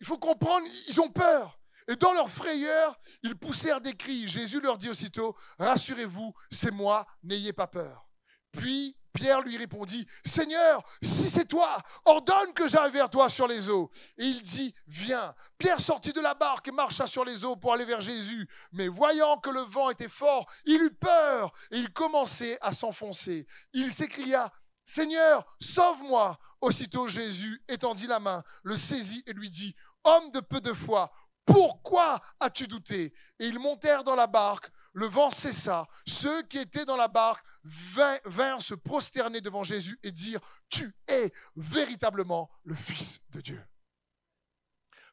[0.00, 1.58] Il faut comprendre, ils ont peur.
[1.88, 4.28] Et dans leur frayeur, ils poussèrent des cris.
[4.28, 8.08] Jésus leur dit aussitôt, Rassurez-vous, c'est moi, n'ayez pas peur.
[8.52, 13.68] Puis Pierre lui répondit, Seigneur, si c'est toi, ordonne que j'aille vers toi sur les
[13.68, 13.90] eaux.
[14.18, 15.34] Et il dit, Viens.
[15.58, 18.48] Pierre sortit de la barque et marcha sur les eaux pour aller vers Jésus.
[18.72, 23.46] Mais voyant que le vent était fort, il eut peur et il commençait à s'enfoncer.
[23.72, 24.52] Il s'écria,
[24.84, 26.38] Seigneur, sauve-moi.
[26.60, 31.12] Aussitôt Jésus étendit la main, le saisit et lui dit, Homme de peu de foi,
[31.44, 33.12] pourquoi as-tu douté?
[33.38, 35.86] Et ils montèrent dans la barque, le vent cessa.
[36.06, 41.32] Ceux qui étaient dans la barque vinrent, se prosterner devant Jésus et dire, tu es
[41.56, 43.66] véritablement le Fils de Dieu.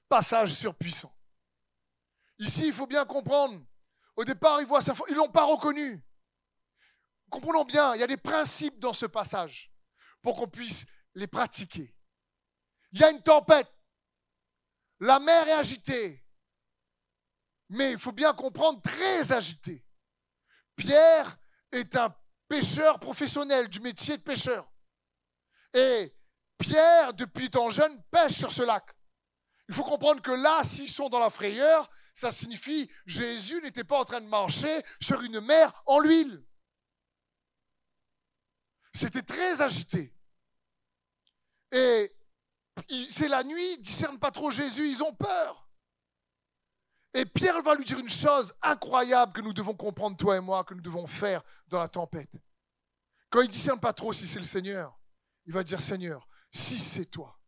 [0.08, 1.16] Passage surpuissant.
[2.40, 3.62] Ici, il faut bien comprendre.
[4.16, 6.04] Au départ, ils voient ça, ils l'ont pas reconnu.
[7.30, 9.72] Comprenons bien, il y a des principes dans ce passage
[10.22, 11.96] pour qu'on puisse les pratiquer.
[12.92, 13.72] Il y a une tempête.
[15.00, 16.21] La mer est agitée.
[17.72, 19.86] Mais il faut bien comprendre, très agitée.
[20.76, 21.38] Pierre
[21.72, 22.14] est un
[22.50, 24.70] pêcheur professionnel du métier de pêcheur.
[25.74, 26.14] Et
[26.58, 28.84] Pierre, depuis tant jeune, pêche sur ce lac.
[29.70, 34.02] Il faut comprendre que là, s'ils sont dans la frayeur, ça signifie Jésus n'était pas
[34.02, 36.44] en train de marcher sur une mer en l'huile.
[38.94, 40.14] C'était très agité.
[41.72, 42.14] Et
[43.10, 45.61] c'est la nuit, ils ne discernent pas trop Jésus, ils ont peur.
[47.22, 50.64] Et Pierre va lui dire une chose incroyable que nous devons comprendre, toi et moi,
[50.64, 52.36] que nous devons faire dans la tempête.
[53.30, 55.00] Quand il ne discerne pas trop si c'est le Seigneur,
[55.46, 57.40] il va dire Seigneur, si c'est toi,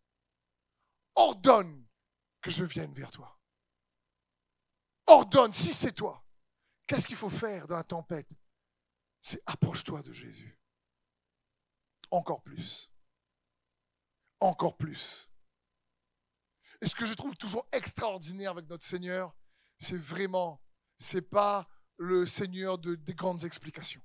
[1.15, 1.87] ordonne
[2.39, 3.39] que je vienne vers toi.
[5.07, 6.23] Ordonne, si c'est toi.
[6.85, 8.29] Qu'est-ce qu'il faut faire dans la tempête?
[9.23, 10.55] C'est approche-toi de Jésus.
[12.11, 12.93] Encore plus.
[14.39, 15.31] Encore plus.
[16.79, 19.33] Et ce que je trouve toujours extraordinaire avec notre Seigneur,
[19.83, 20.61] c'est vraiment,
[20.97, 21.67] c'est pas
[21.97, 24.01] le Seigneur de, des grandes explications.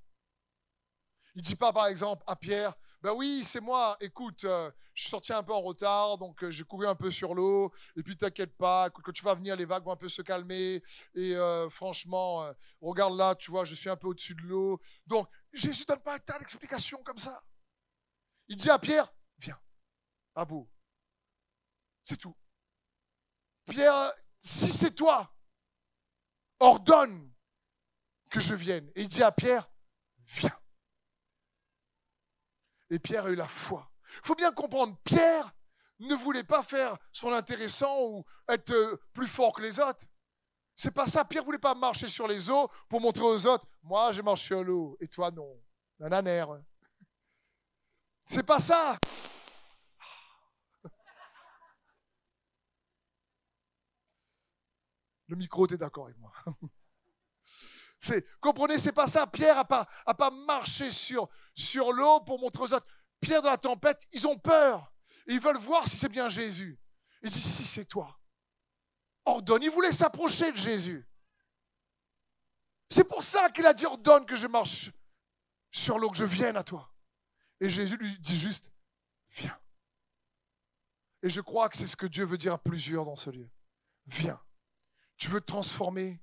[1.34, 5.02] Il ne dit pas, par exemple, à Pierre, ben oui, c'est moi, écoute, euh, je
[5.02, 8.02] suis sorti un peu en retard, donc euh, j'ai couru un peu sur l'eau, et
[8.02, 10.82] puis t'inquiète pas, quand tu vas venir, les vagues vont un peu se calmer,
[11.14, 14.80] et euh, franchement, regarde là, tu vois, je suis un peu au-dessus de l'eau.
[15.06, 17.44] Donc, Jésus ne donne pas un tas d'explications comme ça.
[18.48, 19.60] Il dit à Pierre, viens,
[20.34, 20.68] à bout.
[22.02, 22.34] C'est tout.
[23.66, 25.32] Pierre, si c'est toi,
[26.60, 27.32] ordonne
[28.30, 28.90] que je vienne.
[28.94, 29.70] Et il dit à Pierre,
[30.26, 30.58] viens.
[32.90, 33.90] Et Pierre a eu la foi.
[34.22, 35.54] Il faut bien comprendre, Pierre
[35.98, 40.04] ne voulait pas faire son intéressant ou être euh, plus fort que les autres.
[40.76, 41.24] C'est pas ça.
[41.24, 44.62] Pierre voulait pas marcher sur les eaux pour montrer aux autres, moi je marche sur
[44.62, 45.60] l'eau et toi non.
[45.98, 46.44] Nananer.
[48.26, 48.96] C'est pas ça.
[55.28, 56.32] Le micro, tu es d'accord avec moi.
[58.00, 59.26] C'est, comprenez, c'est pas ça.
[59.26, 61.28] Pierre n'a pas, a pas marché sur,
[61.92, 62.86] l'eau pour montrer aux autres.
[63.20, 64.92] Pierre dans la tempête, ils ont peur.
[65.26, 66.78] ils veulent voir si c'est bien Jésus.
[67.22, 68.20] Il dit, si c'est toi,
[69.24, 69.64] ordonne.
[69.64, 71.08] Il voulait s'approcher de Jésus.
[72.88, 74.92] C'est pour ça qu'il a dit, ordonne que je marche
[75.72, 76.94] sur l'eau, que je vienne à toi.
[77.60, 78.70] Et Jésus lui dit juste,
[79.30, 79.58] viens.
[81.22, 83.50] Et je crois que c'est ce que Dieu veut dire à plusieurs dans ce lieu.
[84.06, 84.40] Viens.
[85.18, 86.22] Tu veux transformer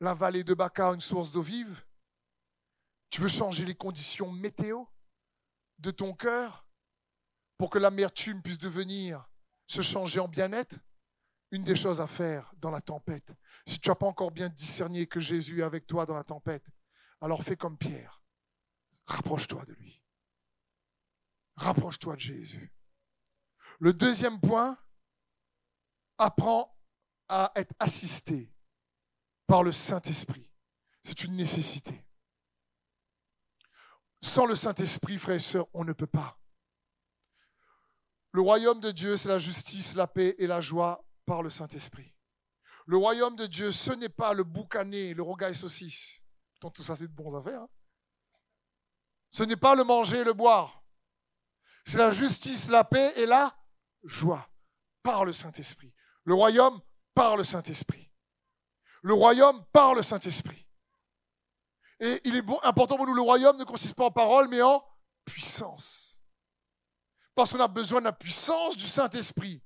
[0.00, 1.84] la vallée de Baca en une source d'eau vive?
[3.10, 4.84] Tu veux changer les conditions météo
[5.78, 6.66] de ton cœur
[7.58, 9.28] pour que l'amertume puisse devenir,
[9.66, 10.78] se changer en bien-être?
[11.52, 13.32] Une des choses à faire dans la tempête,
[13.66, 16.64] si tu n'as pas encore bien discerné que Jésus est avec toi dans la tempête,
[17.20, 18.22] alors fais comme Pierre.
[19.06, 20.00] Rapproche-toi de lui.
[21.56, 22.72] Rapproche-toi de Jésus.
[23.80, 24.78] Le deuxième point,
[26.18, 26.79] apprends
[27.30, 28.52] à être assisté
[29.46, 30.50] par le Saint-Esprit.
[31.02, 32.04] C'est une nécessité.
[34.20, 36.38] Sans le Saint-Esprit, frères et sœurs, on ne peut pas.
[38.32, 42.14] Le royaume de Dieu, c'est la justice, la paix et la joie par le Saint-Esprit.
[42.86, 46.22] Le royaume de Dieu, ce n'est pas le boucané, le rogaille saucisse.
[46.58, 47.62] Tant tout ça, c'est de bons affaires.
[47.62, 47.68] Hein.
[49.30, 50.82] ce n'est pas le manger et le boire.
[51.84, 53.56] C'est la justice, la paix et la
[54.04, 54.48] joie
[55.02, 55.94] par le Saint-Esprit.
[56.24, 56.80] Le royaume
[57.14, 58.10] par le Saint-Esprit.
[59.02, 60.66] Le royaume par le Saint-Esprit.
[62.00, 64.62] Et il est bon, important pour nous, le royaume ne consiste pas en parole, mais
[64.62, 64.82] en
[65.24, 66.22] puissance.
[67.34, 69.62] Parce qu'on a besoin de la puissance du Saint-Esprit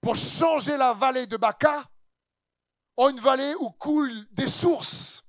[0.00, 1.88] pour changer la vallée de Baca
[2.96, 5.24] en une vallée où coulent des sources.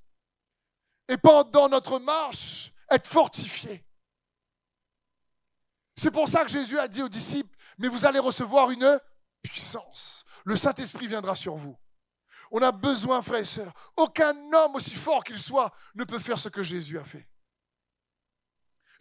[1.07, 3.85] Et pendant notre marche, être fortifié.
[5.95, 8.99] C'est pour ça que Jésus a dit aux disciples, mais vous allez recevoir une
[9.41, 10.24] puissance.
[10.45, 11.77] Le Saint-Esprit viendra sur vous.
[12.51, 13.73] On a besoin, frères et sœurs.
[13.97, 17.27] Aucun homme, aussi fort qu'il soit, ne peut faire ce que Jésus a fait.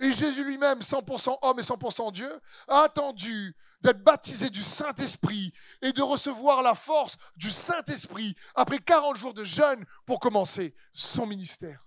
[0.00, 5.52] Et Jésus lui-même, 100% homme et 100% Dieu, a attendu d'être baptisé du Saint-Esprit
[5.83, 11.26] et de recevoir la force du Saint-Esprit après 40 jours de jeûne pour commencer son
[11.26, 11.87] ministère.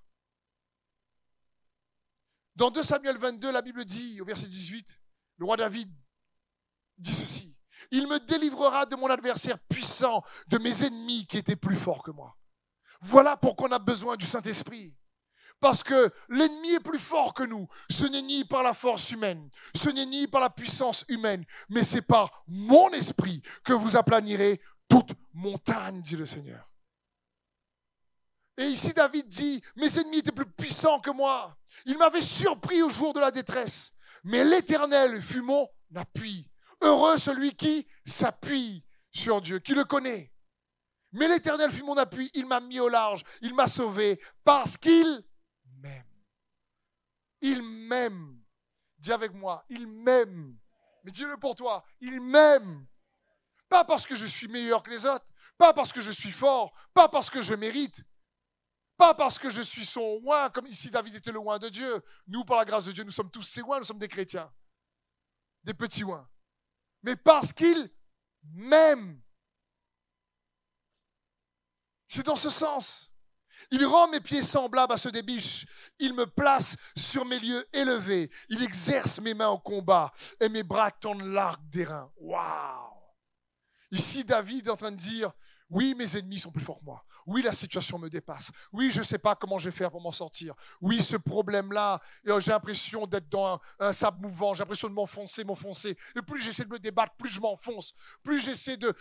[2.56, 5.00] Dans 2 Samuel 22, la Bible dit, au verset 18,
[5.38, 5.92] le roi David
[6.98, 7.57] dit ceci.
[7.92, 12.12] Il me délivrera de mon adversaire puissant, de mes ennemis qui étaient plus forts que
[12.12, 12.38] moi.
[13.02, 14.94] Voilà pourquoi on a besoin du Saint-Esprit.
[15.60, 17.68] Parce que l'ennemi est plus fort que nous.
[17.90, 21.84] Ce n'est ni par la force humaine, ce n'est ni par la puissance humaine, mais
[21.84, 26.72] c'est par mon esprit que vous aplanirez toute montagne, dit le Seigneur.
[28.58, 31.58] Et ici David dit, mes ennemis étaient plus puissants que moi.
[31.86, 33.94] Ils m'avaient surpris au jour de la détresse.
[34.24, 36.50] Mais l'Éternel fut mon appui.
[36.82, 40.32] Heureux celui qui s'appuie sur Dieu, qui le connaît.
[41.12, 45.24] Mais l'Éternel fut mon appui, il m'a mis au large, il m'a sauvé, parce qu'il
[45.78, 46.06] m'aime.
[47.42, 48.40] Il m'aime.
[48.98, 50.58] Dis avec moi, il m'aime.
[51.04, 52.86] Mais dis-le pour toi, il m'aime.
[53.70, 55.26] Pas parce que je suis meilleur que les autres,
[55.58, 58.04] Pas parce que je suis fort, pas parce que je mérite,
[58.98, 62.04] pas parce que je suis son oin, comme ici David était le oin de Dieu.
[62.28, 64.52] Nous, par la grâce de Dieu, nous sommes tous ses oins, nous sommes des chrétiens,
[65.64, 66.28] des petits oins.
[67.08, 67.90] Mais parce qu'il
[68.44, 69.22] m'aime.
[72.10, 73.14] C'est dans ce sens.
[73.72, 75.66] Il rend mes pieds semblables à ceux des biches.
[76.00, 78.30] Il me place sur mes lieux élevés.
[78.50, 82.12] Il exerce mes mains au combat et mes bras tendent l'arc reins.
[82.18, 82.92] Waouh!
[83.92, 85.32] Ici, David est en train de dire,
[85.70, 87.06] oui, mes ennemis sont plus forts que moi.
[87.28, 88.52] Oui, la situation me dépasse.
[88.72, 90.56] Oui, je ne sais pas comment je vais faire pour m'en sortir.
[90.80, 94.54] Oui, ce problème-là, euh, j'ai l'impression d'être dans un, sable mouvant.
[94.54, 95.98] J'ai l'impression de m'enfoncer, m'enfoncer.
[96.16, 97.94] Et plus j'essaie de me débattre, plus je m'enfonce.
[98.24, 98.96] Plus j'essaie de,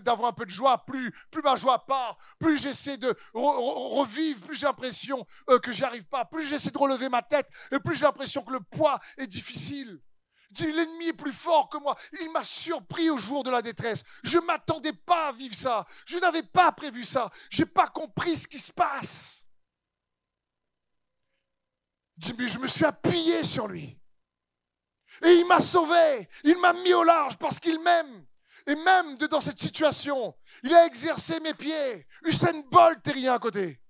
[0.00, 2.18] d'avoir un peu de joie, plus, plus ma joie part.
[2.38, 6.26] Plus j'essaie de revivre, plus j'ai l'impression euh, que j'y arrive pas.
[6.26, 10.00] Plus j'essaie de relever ma tête, et plus j'ai l'impression que le poids est difficile
[10.58, 11.96] l'ennemi est plus fort que moi.
[12.20, 14.02] Il m'a surpris au jour de la détresse.
[14.22, 15.86] Je ne m'attendais pas à vivre ça.
[16.06, 17.30] Je n'avais pas prévu ça.
[17.50, 19.46] Je n'ai pas compris ce qui se passe.
[22.36, 23.98] Mais je me suis appuyé sur lui.
[25.22, 26.28] Et il m'a sauvé.
[26.44, 28.26] Il m'a mis au large parce qu'il m'aime.
[28.66, 32.06] Et même dans cette situation, il a exercé mes pieds.
[32.24, 33.80] Usain Bolt est rien à côté.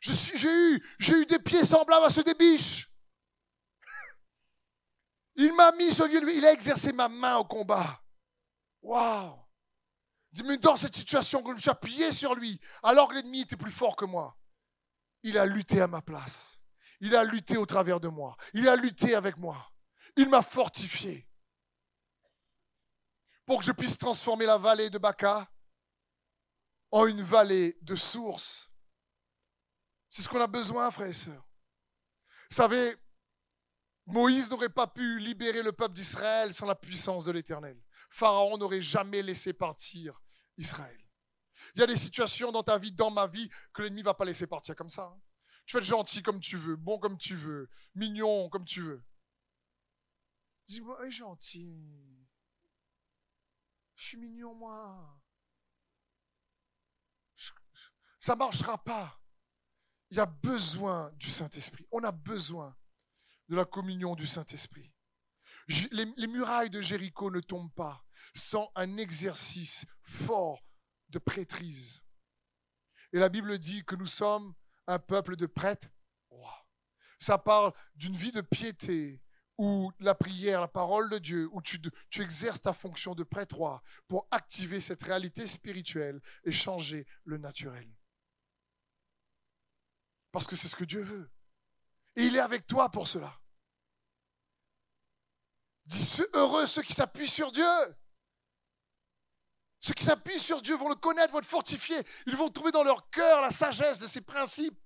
[0.00, 2.87] J'ai eu, eu des pieds semblables à ceux des biches.
[5.38, 8.02] Il m'a mis sur lieu il a exercé ma main au combat.
[8.82, 9.38] Waouh!
[10.60, 13.94] Dans cette situation, je me suis appuyé sur lui, alors que l'ennemi était plus fort
[13.94, 14.36] que moi,
[15.22, 16.60] il a lutté à ma place.
[17.00, 18.36] Il a lutté au travers de moi.
[18.52, 19.70] Il a lutté avec moi.
[20.16, 21.28] Il m'a fortifié
[23.46, 25.48] pour que je puisse transformer la vallée de Baca
[26.90, 28.72] en une vallée de source.
[30.10, 31.48] C'est ce qu'on a besoin, frères et sœurs.
[32.50, 32.96] Vous savez,
[34.08, 37.78] Moïse n'aurait pas pu libérer le peuple d'Israël sans la puissance de l'Éternel.
[38.08, 40.22] Pharaon n'aurait jamais laissé partir
[40.56, 40.98] Israël.
[41.74, 44.14] Il y a des situations dans ta vie, dans ma vie, que l'ennemi ne va
[44.14, 45.04] pas laisser partir comme ça.
[45.04, 45.20] Hein.
[45.66, 49.04] Tu peux être gentil comme tu veux, bon comme tu veux, mignon comme tu veux.
[50.68, 52.26] Dis-moi, gentil.
[53.94, 55.20] Je suis mignon, moi.
[58.18, 59.20] Ça ne marchera pas.
[60.10, 61.86] Il y a besoin du Saint-Esprit.
[61.92, 62.74] On a besoin
[63.48, 64.92] de la communion du Saint-Esprit.
[65.90, 70.64] Les, murailles de Jéricho ne tombent pas sans un exercice fort
[71.10, 72.04] de prêtrise.
[73.12, 74.54] Et la Bible dit que nous sommes
[74.86, 75.88] un peuple de prêtres
[77.18, 79.22] Ça parle d'une vie de piété,
[79.58, 81.80] où la prière, la parole de Dieu, où tu,
[82.22, 87.90] exerces ta fonction de prêtre pour activer cette réalité spirituelle et changer le naturel.
[90.30, 91.30] Parce que c'est ce que Dieu veut.
[92.18, 93.40] Et il est avec toi pour cela.
[95.84, 97.64] Dis heureux ceux qui s'appuient sur Dieu.
[99.78, 102.04] Ceux qui s'appuient sur Dieu vont le connaître, vont être fortifiés.
[102.26, 104.76] Ils vont trouver dans leur cœur la sagesse de ses principes.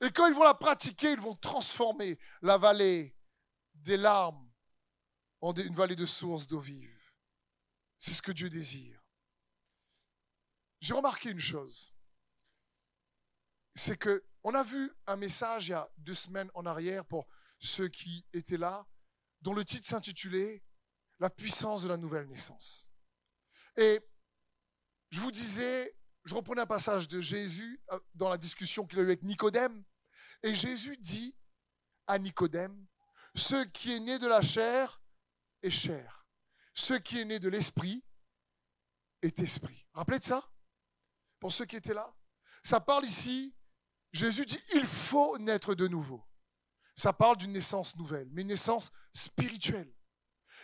[0.00, 3.14] Et quand ils vont la pratiquer, ils vont transformer la vallée
[3.74, 4.50] des larmes
[5.42, 7.12] en une vallée de sources d'eau vive.
[7.98, 9.04] C'est ce que Dieu désire.
[10.80, 11.92] J'ai remarqué une chose.
[13.74, 17.26] C'est que on a vu un message il y a deux semaines en arrière pour
[17.58, 18.86] ceux qui étaient là,
[19.42, 20.62] dont le titre s'intitulait
[21.18, 22.90] La puissance de la nouvelle naissance.
[23.76, 24.00] Et
[25.10, 29.02] je vous disais, je reprenais un passage de Jésus euh, dans la discussion qu'il a
[29.02, 29.84] eue avec Nicodème.
[30.42, 31.36] Et Jésus dit
[32.06, 32.86] à Nicodème,
[33.34, 35.02] ce qui est né de la chair
[35.62, 36.26] est chair.
[36.74, 38.04] Ce qui est né de l'esprit
[39.22, 39.86] est esprit.
[39.92, 40.50] Rappelez de ça?
[41.38, 42.14] Pour ceux qui étaient là?
[42.62, 43.54] Ça parle ici
[44.12, 46.24] Jésus dit, il faut naître de nouveau.
[46.96, 49.92] Ça parle d'une naissance nouvelle, mais une naissance spirituelle.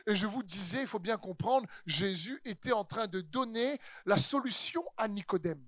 [0.07, 4.17] Et je vous disais, il faut bien comprendre, Jésus était en train de donner la
[4.17, 5.65] solution à Nicodème.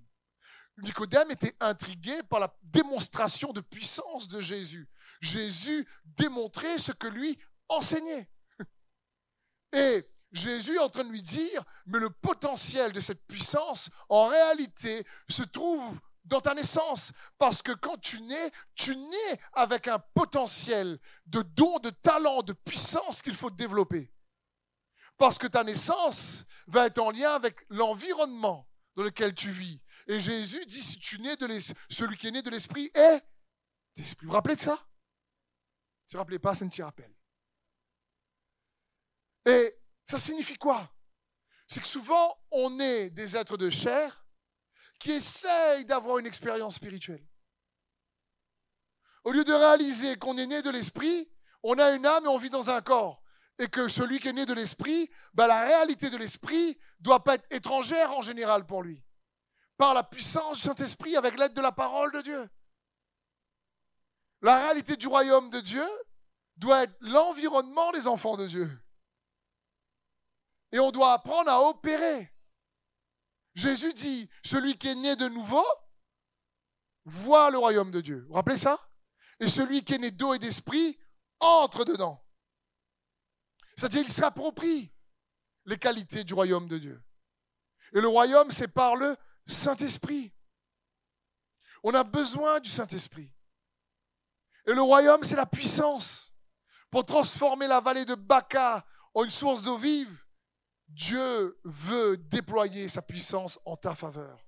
[0.77, 4.87] Nicodème était intrigué par la démonstration de puissance de Jésus.
[5.19, 8.29] Jésus démontrait ce que lui enseignait.
[9.73, 14.27] Et Jésus est en train de lui dire, mais le potentiel de cette puissance, en
[14.27, 15.99] réalité, se trouve
[16.29, 17.11] dans ta naissance.
[17.37, 22.53] Parce que quand tu nais, tu nais avec un potentiel de don, de talent, de
[22.53, 24.13] puissance qu'il faut développer.
[25.17, 29.81] Parce que ta naissance va être en lien avec l'environnement dans lequel tu vis.
[30.07, 31.47] Et Jésus dit, si tu nais de
[31.89, 33.21] celui qui est né de l'esprit est
[33.95, 34.25] d'esprit.
[34.25, 34.87] Vous vous rappelez de ça?
[36.07, 37.13] Si vous rappelez pas, ça ne t'y rappelle.
[39.45, 39.75] Et
[40.07, 40.91] ça signifie quoi?
[41.67, 44.25] C'est que souvent, on est des êtres de chair
[44.99, 47.25] qui essayent d'avoir une expérience spirituelle.
[49.23, 51.31] Au lieu de réaliser qu'on est né de l'esprit,
[51.63, 53.21] on a une âme et on vit dans un corps.
[53.57, 57.35] Et que celui qui est né de l'esprit, ben la réalité de l'esprit doit pas
[57.35, 59.03] être étrangère en général pour lui.
[59.79, 62.49] par la puissance du Saint-Esprit avec l'aide de la parole de Dieu.
[64.41, 65.87] La réalité du royaume de Dieu
[66.57, 68.69] doit être l'environnement des enfants de Dieu.
[70.73, 72.29] Et on doit apprendre à opérer.
[73.55, 75.65] Jésus dit, celui qui est né de nouveau
[77.05, 78.21] voit le royaume de Dieu.
[78.21, 78.79] Vous vous rappelez ça?
[79.39, 80.99] Et celui qui est né d'eau et d'esprit
[81.39, 82.23] entre dedans.
[83.75, 84.93] C'est-à-dire qu'il s'approprie
[85.65, 87.03] les qualités du royaume de Dieu.
[87.93, 89.15] Et le royaume, c'est par le
[89.47, 90.33] Saint-Esprit.
[91.83, 93.33] On a besoin du Saint-Esprit.
[94.67, 96.33] Et le royaume, c'est la puissance.
[96.91, 100.23] Pour transformer la vallée de Baca en une source d'eau vive,
[100.89, 104.45] Dieu veut déployer sa puissance en ta faveur.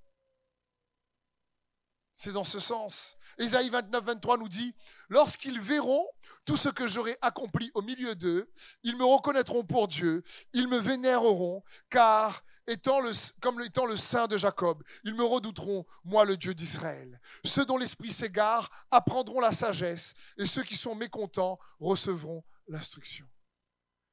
[2.14, 3.18] C'est dans ce sens.
[3.38, 4.76] Ésaïe 29, 23 nous dit,
[5.10, 6.06] lorsqu'ils verront
[6.46, 8.52] tout ce que j'aurai accompli au milieu d'eux,
[8.84, 10.24] ils me reconnaîtront pour Dieu,
[10.54, 13.12] ils me vénéreront, car étant le,
[13.42, 17.20] comme étant le Saint de Jacob, ils me redouteront, moi le Dieu d'Israël.
[17.46, 23.28] Ceux dont l'esprit s'égare apprendront la sagesse, et ceux qui sont mécontents recevront l'instruction.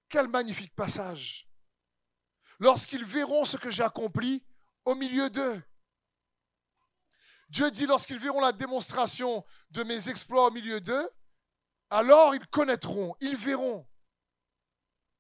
[0.08, 1.47] Quel magnifique passage.
[2.59, 4.44] Lorsqu'ils verront ce que j'ai accompli
[4.84, 5.62] au milieu d'eux.
[7.48, 11.09] Dieu dit, lorsqu'ils verront la démonstration de mes exploits au milieu d'eux,
[11.90, 13.86] alors ils connaîtront, ils verront.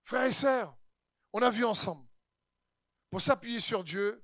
[0.02, 0.76] Frères et sœurs,
[1.32, 2.06] on a vu ensemble.
[3.10, 4.22] Pour s'appuyer sur Dieu,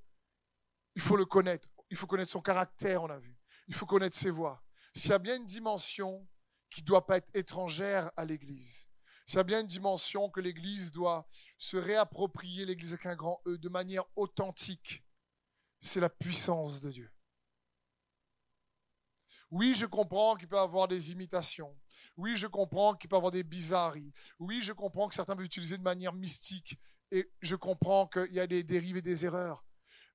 [0.95, 1.69] il faut le connaître.
[1.91, 3.39] Il faut connaître son caractère, on a vu.
[3.69, 4.63] Il faut connaître ses voies.
[4.95, 6.29] S'il y a bien une dimension
[6.71, 8.89] qui ne doit pas être étrangère à l'Église,
[9.33, 11.27] y a bien une dimension que l'Église doit
[11.59, 15.03] se réapproprier, l'Église avec un grand E, de manière authentique,
[15.81, 17.11] c'est la puissance de Dieu.
[19.51, 21.77] Oui, je comprends qu'il peut y avoir des imitations.
[22.17, 24.13] Oui, je comprends qu'il peut y avoir des bizarreries.
[24.39, 26.79] Oui, je comprends que certains peuvent utiliser de manière mystique.
[27.11, 29.65] Et je comprends qu'il y a des dérives et des erreurs.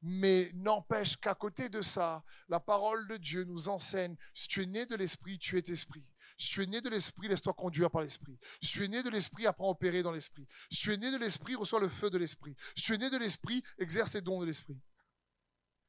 [0.02, 4.66] Mais n'empêche qu'à côté de ça, la parole de Dieu nous enseigne, si tu es
[4.66, 6.06] né de l'esprit, tu es esprit.
[6.40, 8.40] Tu es né de l'esprit, laisse-toi conduire par l'esprit.
[8.62, 10.48] Tu es né de l'esprit, apprends à opérer dans l'esprit.
[10.72, 12.56] Tu es né de l'esprit, reçois le feu de l'esprit.
[12.76, 14.80] Tu es né de l'esprit, exerce les dons de l'esprit.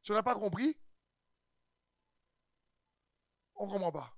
[0.02, 0.76] Tu n'as pas compris?
[3.54, 4.16] On ne comprend pas.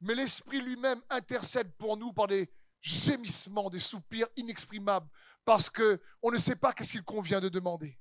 [0.00, 2.50] Mais l'Esprit lui-même intercède pour nous par des
[2.80, 5.08] gémissements, des soupirs inexprimables,
[5.44, 7.99] parce qu'on ne sait pas qu'est-ce qu'il convient de demander.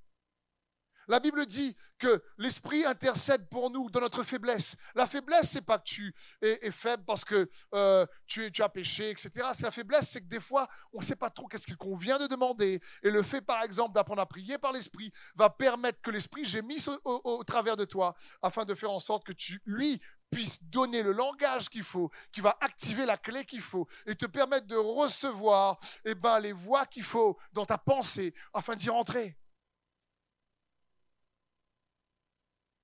[1.10, 4.76] La Bible dit que l'Esprit intercède pour nous dans notre faiblesse.
[4.94, 9.48] La faiblesse, c'est pas que tu es, faible parce que euh, tu, as péché, etc.
[9.56, 12.20] C'est la faiblesse, c'est que des fois, on ne sait pas trop qu'est-ce qu'il convient
[12.20, 12.80] de demander.
[13.02, 16.88] Et le fait, par exemple, d'apprendre à prier par l'Esprit va permettre que l'Esprit gémisse
[16.88, 20.00] au, au, travers de toi, afin de faire en sorte que tu, lui,
[20.30, 24.28] puisse donner le langage qu'il faut, qui va activer la clé qu'il faut et te
[24.28, 29.36] permettre de recevoir eh ben, les voix qu'il faut dans ta pensée afin d'y rentrer.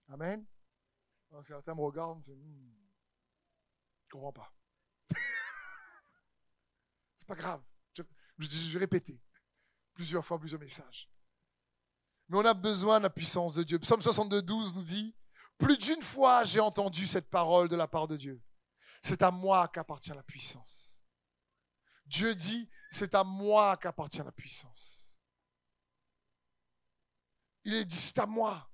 [0.10, 0.46] Amen?
[1.48, 4.54] certains me regardent, je ne comprends pas.
[7.18, 7.62] C'est pas grave.
[7.94, 8.04] Je,
[8.40, 9.20] je, vais répéter
[9.94, 11.10] plusieurs fois plusieurs messages.
[12.28, 13.80] Mais on a besoin de la puissance de Dieu.
[13.80, 15.16] Psaume 62, 12 nous dit
[15.58, 18.42] Plus d'une fois j'ai entendu cette parole de la part de Dieu.
[19.02, 21.04] C'est à moi qu'appartient la puissance.
[22.06, 25.20] Dieu dit C'est à moi qu'appartient la puissance.
[27.64, 28.70] Il est dit C'est à moi.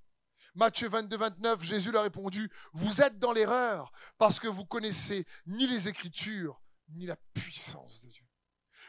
[0.53, 5.25] Matthieu 22, 29, Jésus leur a répondu, vous êtes dans l'erreur parce que vous connaissez
[5.45, 8.25] ni les Écritures, ni la puissance de Dieu.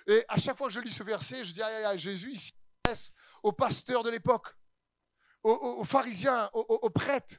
[0.07, 2.39] Et à chaque fois que je lis ce verset, je dis, aïe, aïe, Jésus, il
[2.39, 4.57] s'adresse aux pasteurs de l'époque,
[5.45, 7.37] aux, pharisiens, aux, prêtres.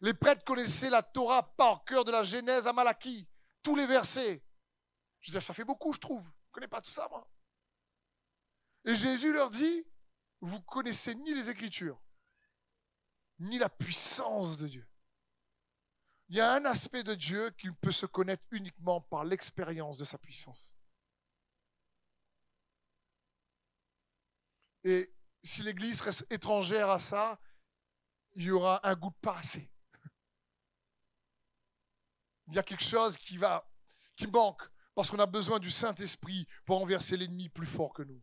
[0.00, 3.28] Les prêtres connaissaient la Torah par cœur de la Genèse à Malachie,
[3.62, 4.44] tous les versets.
[5.20, 6.24] Je dis, ça fait beaucoup, je trouve.
[6.24, 7.28] Je ne connais pas tout ça, moi.
[8.84, 9.86] Et Jésus leur dit,
[10.40, 12.00] vous connaissez ni les Écritures,
[13.38, 14.88] ni la puissance de Dieu.
[16.28, 20.04] Il y a un aspect de Dieu qui peut se connaître uniquement par l'expérience de
[20.04, 20.76] sa puissance.
[24.84, 27.40] Et si l'Église reste étrangère à ça,
[28.34, 29.70] il y aura un goût de pas assez.
[32.48, 33.68] Il y a quelque chose qui va,
[34.16, 34.62] qui manque,
[34.94, 38.22] parce qu'on a besoin du Saint-Esprit pour renverser l'ennemi plus fort que nous.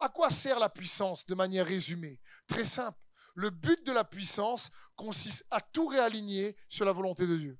[0.00, 2.98] À quoi sert la puissance de manière résumée Très simple?
[3.34, 7.58] Le but de la puissance consiste à tout réaligner sur la volonté de Dieu.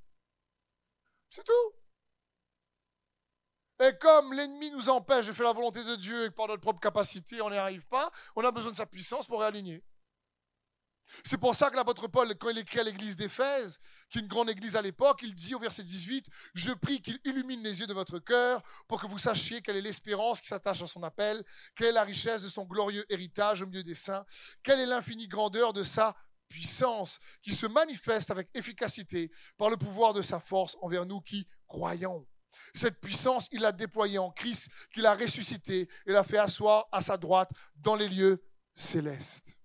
[1.30, 1.72] C'est tout.
[3.82, 6.60] Et comme l'ennemi nous empêche de faire la volonté de Dieu et que par notre
[6.60, 9.82] propre capacité on n'y arrive pas, on a besoin de sa puissance pour réaligner.
[11.24, 13.78] C'est pour ça que l'apôtre Paul, quand il écrit à l'église d'Éphèse,
[14.10, 17.18] qui est une grande église à l'époque, il dit au verset 18, Je prie qu'il
[17.24, 20.82] illumine les yeux de votre cœur pour que vous sachiez quelle est l'espérance qui s'attache
[20.82, 21.44] à son appel,
[21.76, 24.24] quelle est la richesse de son glorieux héritage au milieu des saints,
[24.62, 26.16] quelle est l'infinie grandeur de sa
[26.48, 31.46] puissance qui se manifeste avec efficacité par le pouvoir de sa force envers nous qui
[31.66, 32.26] croyons.
[32.74, 37.00] Cette puissance, il l'a déployée en Christ, qu'il a ressuscité et l'a fait asseoir à
[37.00, 38.42] sa droite dans les lieux
[38.74, 39.58] célestes.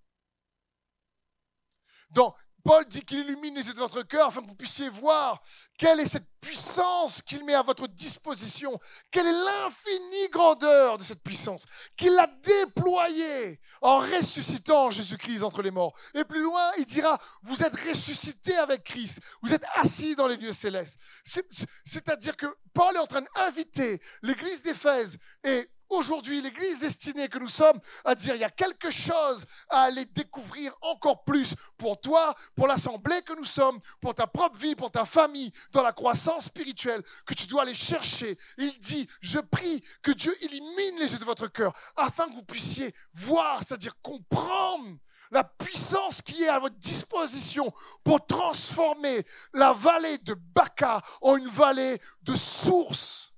[2.09, 2.33] Donc,
[2.67, 5.41] Paul dit qu'il illumine les yeux de votre cœur afin que vous puissiez voir
[5.77, 8.77] quelle est cette puissance qu'il met à votre disposition,
[9.09, 11.63] quelle est l'infinie grandeur de cette puissance,
[11.95, 15.93] qu'il a déployée en ressuscitant Jésus-Christ entre les morts.
[16.13, 20.35] Et plus loin, il dira, vous êtes ressuscité avec Christ, vous êtes assis dans les
[20.35, 20.97] lieux célestes.
[21.85, 27.47] C'est-à-dire que Paul est en train d'inviter l'église d'Éphèse et aujourd'hui l'église destinée que nous
[27.47, 32.35] sommes à dire il y a quelque chose à aller découvrir encore plus pour toi,
[32.55, 36.45] pour l'assemblée que nous sommes, pour ta propre vie, pour ta famille, dans la croissance
[36.45, 38.37] spirituelle que tu dois aller chercher.
[38.57, 42.43] Il dit, je prie que Dieu illumine les yeux de votre cœur afin que vous
[42.43, 44.97] puissiez voir, c'est-à-dire comprendre
[45.31, 47.73] la puissance qui est à votre disposition
[48.03, 53.33] pour transformer la vallée de Baca en une vallée de source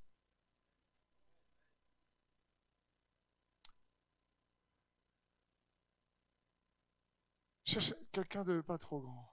[7.69, 9.31] Cherche quelqu'un de pas trop grand.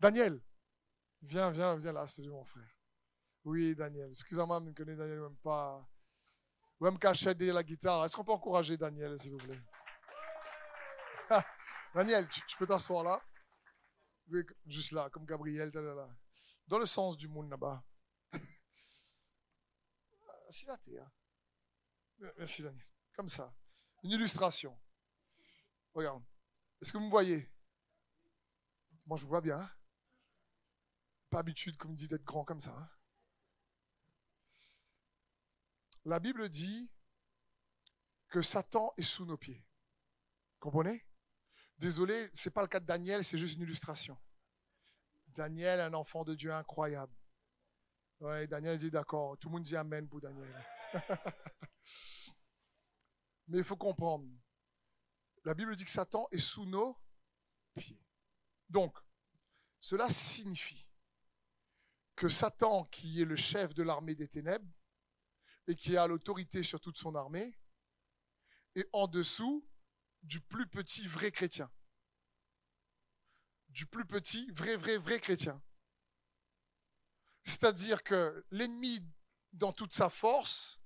[0.00, 0.40] Daniel,
[1.20, 2.74] viens, viens, viens là, c'est mon frère.
[3.44, 4.08] Oui, Daniel.
[4.08, 5.86] Excusez-moi, je ne connais Daniel même pas.
[6.80, 8.06] Ou me cacher derrière la guitare.
[8.06, 9.60] Est-ce qu'on peut encourager Daniel, s'il vous plaît?
[11.94, 13.22] Daniel, tu, peux t'asseoir là
[14.28, 16.08] Oui, juste là, comme Gabriel, là,
[16.66, 17.84] dans le sens du monde là-bas.
[20.48, 21.10] Assis à terre.
[22.38, 22.86] Merci, Daniel.
[23.14, 23.54] Comme ça.
[24.04, 24.74] Une illustration.
[25.92, 26.24] Regarde.
[26.80, 27.50] Est-ce que vous me voyez?
[29.06, 29.58] Moi, je vous vois bien.
[29.58, 29.70] Hein?
[31.30, 32.72] Pas habitude, comme dit, d'être grand comme ça.
[32.72, 32.88] Hein?
[36.04, 36.90] La Bible dit
[38.28, 39.64] que Satan est sous nos pieds.
[40.60, 41.04] Comprenez?
[41.78, 44.16] Désolé, ce n'est pas le cas de Daniel, c'est juste une illustration.
[45.28, 47.14] Daniel, un enfant de Dieu incroyable.
[48.20, 49.36] Oui, Daniel dit d'accord.
[49.38, 50.48] Tout le monde dit Amen pour Daniel.
[53.48, 54.26] Mais il faut comprendre
[55.46, 56.98] la Bible dit que Satan est sous nos
[57.76, 58.02] pieds.
[58.68, 58.98] Donc,
[59.78, 60.88] cela signifie
[62.16, 64.68] que Satan, qui est le chef de l'armée des ténèbres
[65.68, 67.56] et qui a l'autorité sur toute son armée,
[68.74, 69.64] est en dessous
[70.24, 71.70] du plus petit vrai chrétien.
[73.68, 75.62] Du plus petit vrai, vrai, vrai chrétien.
[77.44, 79.00] C'est-à-dire que l'ennemi,
[79.52, 80.80] dans toute sa force,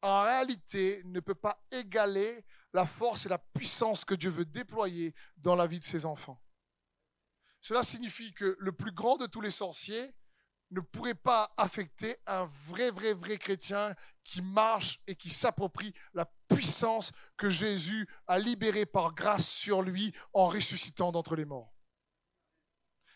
[0.00, 5.14] en réalité, ne peut pas égaler la force et la puissance que Dieu veut déployer
[5.36, 6.40] dans la vie de ses enfants.
[7.60, 10.14] Cela signifie que le plus grand de tous les sorciers
[10.72, 13.94] ne pourrait pas affecter un vrai, vrai, vrai chrétien
[14.24, 20.14] qui marche et qui s'approprie la puissance que Jésus a libérée par grâce sur lui
[20.32, 21.72] en ressuscitant d'entre les morts.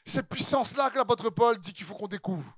[0.05, 2.57] Cette puissance-là que l'apôtre Paul dit qu'il faut qu'on découvre.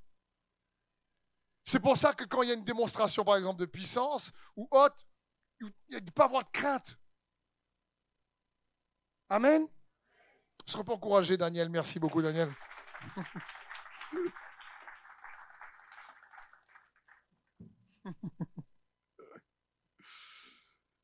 [1.64, 4.68] C'est pour ça que quand il y a une démonstration, par exemple, de puissance ou
[4.70, 5.06] autre,
[5.60, 6.98] il ne pas avoir de crainte.
[9.28, 9.68] Amen.
[10.76, 11.68] Ne pas encourager Daniel.
[11.68, 12.54] Merci beaucoup, Daniel.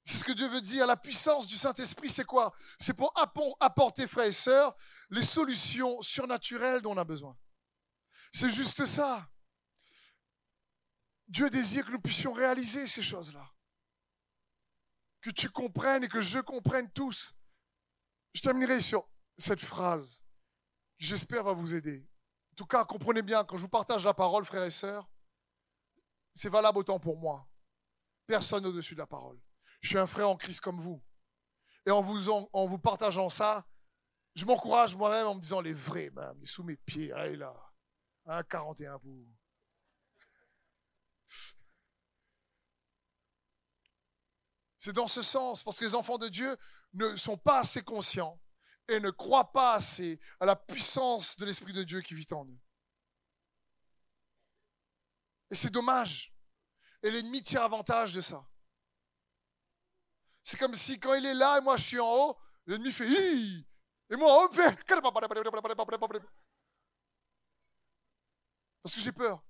[0.05, 0.87] C'est ce que Dieu veut dire.
[0.87, 2.55] La puissance du Saint-Esprit, c'est quoi?
[2.79, 3.13] C'est pour
[3.61, 4.77] apporter, frères et sœurs,
[5.11, 7.37] les solutions surnaturelles dont on a besoin.
[8.33, 9.29] C'est juste ça.
[11.27, 13.54] Dieu désire que nous puissions réaliser ces choses-là
[15.25, 17.35] que tu comprennes et que je comprenne tous.
[18.35, 19.09] Je terminerai sur
[19.39, 20.23] cette phrase
[20.99, 22.07] qui, j'espère, va vous aider.
[22.53, 25.09] En tout cas, comprenez bien, quand je vous partage la parole, frères et sœurs,
[26.35, 27.49] c'est valable autant pour moi.
[28.27, 29.41] Personne au-dessus de la parole.
[29.81, 31.03] Je suis un frère en Christ comme vous.
[31.87, 33.67] Et en vous, en, vous partageant ça,
[34.35, 37.13] je m'encourage moi-même en me disant les vrais, même, sous mes pieds.
[37.13, 37.55] Allez là,
[38.27, 39.27] 1,41 pour.
[44.85, 46.59] C'est dans ce sens, parce que les enfants de Dieu
[46.93, 48.39] ne sont pas assez conscients
[48.87, 52.45] et ne croient pas assez à la puissance de l'Esprit de Dieu qui vit en
[52.45, 52.59] eux.
[55.51, 56.35] Et c'est dommage.
[57.03, 58.47] Et l'ennemi tire avantage de ça.
[60.43, 63.09] C'est comme si quand il est là et moi je suis en haut, l'ennemi fait
[63.09, 63.67] Hi!
[64.11, 64.85] et moi en haut fait
[68.83, 69.43] parce que j'ai peur.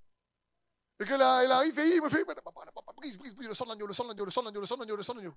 [1.00, 3.84] Et que là, il arrive et il me fait brise, brise, brise, le sang de
[3.84, 5.22] le sang de le sang de le sang de le sang de.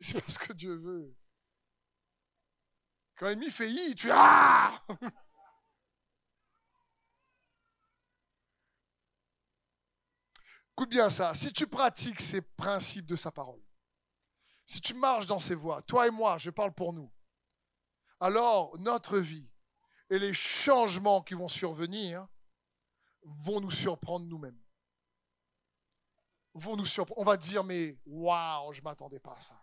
[0.00, 1.16] C'est parce que Dieu veut.
[3.16, 4.82] Quand l'ennemi fait i, tu ah
[10.72, 11.32] Écoute bien ça.
[11.34, 13.62] Si tu pratiques ces principes de sa parole,
[14.66, 17.10] si tu marches dans ces voies, toi et moi, je parle pour nous,
[18.20, 19.48] alors notre vie
[20.10, 22.26] et les changements qui vont survenir
[23.22, 24.60] vont nous surprendre nous-mêmes.
[26.54, 27.20] Vont nous surprendre.
[27.20, 29.62] On va dire, mais waouh, je ne m'attendais pas à ça.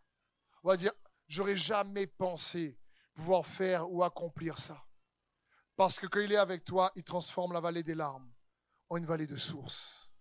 [0.64, 0.92] On va dire,
[1.28, 2.78] j'aurais jamais pensé
[3.14, 4.86] pouvoir faire ou accomplir ça.
[5.76, 8.32] Parce que quand il est avec toi, il transforme la vallée des larmes
[8.90, 10.14] en une vallée de sources.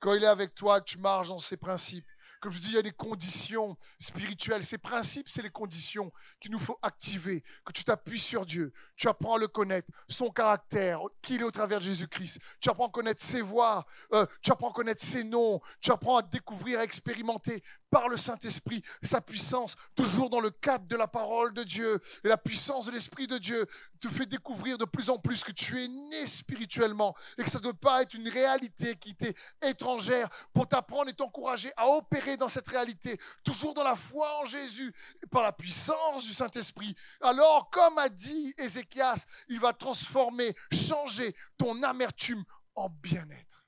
[0.00, 2.06] Quand il est avec toi, tu marches dans ses principes,
[2.40, 4.64] comme je dis, il y a des conditions spirituelles.
[4.64, 7.42] Ces principes, c'est les conditions qu'il nous faut activer.
[7.64, 8.72] Que tu t'appuies sur Dieu.
[8.96, 12.38] Tu apprends à le connaître, son caractère, qui il est au travers de Jésus-Christ.
[12.60, 13.86] Tu apprends à connaître ses voix.
[14.12, 15.60] Euh, tu apprends à connaître ses noms.
[15.80, 20.86] Tu apprends à découvrir, à expérimenter par le Saint-Esprit sa puissance, toujours dans le cadre
[20.86, 22.00] de la parole de Dieu.
[22.24, 23.66] Et la puissance de l'Esprit de Dieu
[23.98, 27.58] te fait découvrir de plus en plus que tu es né spirituellement et que ça
[27.58, 32.36] ne doit pas être une réalité qui t'est étrangère pour t'apprendre et t'encourager à opérer
[32.36, 34.94] dans cette réalité, toujours dans la foi en Jésus,
[35.30, 36.94] par la puissance du Saint-Esprit.
[37.20, 42.44] Alors, comme a dit Ézéchias, il va transformer, changer ton amertume
[42.74, 43.64] en bien-être.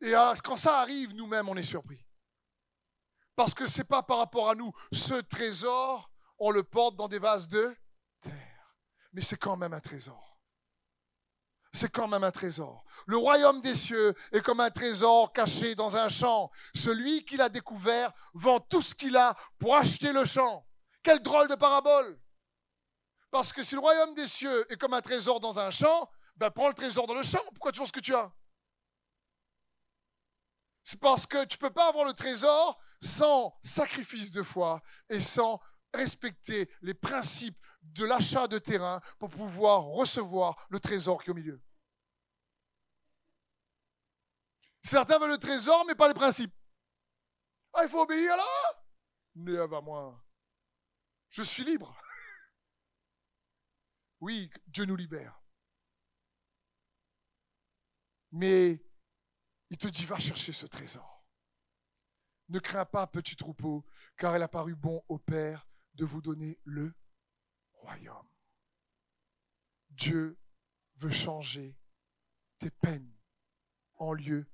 [0.00, 2.04] Et quand ça arrive, nous-mêmes, on est surpris.
[3.36, 4.72] Parce que ce n'est pas par rapport à nous.
[4.92, 7.76] Ce trésor, on le porte dans des vases de.
[9.12, 10.30] Mais c'est quand même un trésor
[11.72, 12.84] c'est quand même un trésor.
[13.06, 16.50] Le royaume des cieux est comme un trésor caché dans un champ.
[16.74, 20.66] Celui qui l'a découvert vend tout ce qu'il a pour acheter le champ.
[21.02, 22.20] Quelle drôle de parabole.
[23.30, 26.50] Parce que si le royaume des cieux est comme un trésor dans un champ, ben
[26.50, 27.42] prends le trésor dans le champ.
[27.54, 28.32] Pourquoi tu vois ce que tu as?
[30.82, 35.20] C'est parce que tu ne peux pas avoir le trésor sans sacrifice de foi et
[35.20, 35.60] sans
[35.94, 41.34] respecter les principes de l'achat de terrain pour pouvoir recevoir le trésor qui est au
[41.34, 41.62] milieu.
[44.82, 46.54] Certains veulent le trésor, mais pas les principes.
[47.72, 48.82] Ah, il faut obéir là
[49.34, 50.24] Néave à moi.
[51.30, 51.96] Je suis libre.
[54.22, 55.40] Oui, Dieu nous libère.
[58.32, 58.84] Mais
[59.70, 61.24] il te dit, va chercher ce trésor.
[62.50, 63.86] Ne crains pas, petit troupeau,
[64.18, 66.92] car il a paru bon au Père de vous donner le
[70.00, 70.38] Dieu
[70.96, 71.76] veut changer
[72.58, 73.12] tes peines
[73.96, 74.46] en lieu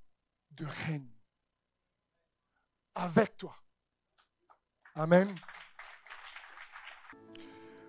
[0.50, 1.14] de règne
[2.96, 3.56] avec toi.
[4.96, 5.32] Amen.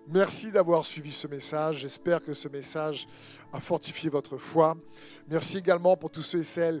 [0.06, 1.78] Merci d'avoir suivi ce message.
[1.78, 3.08] J'espère que ce message
[3.52, 4.76] a fortifié votre foi.
[5.26, 6.80] Merci également pour tous ceux et celles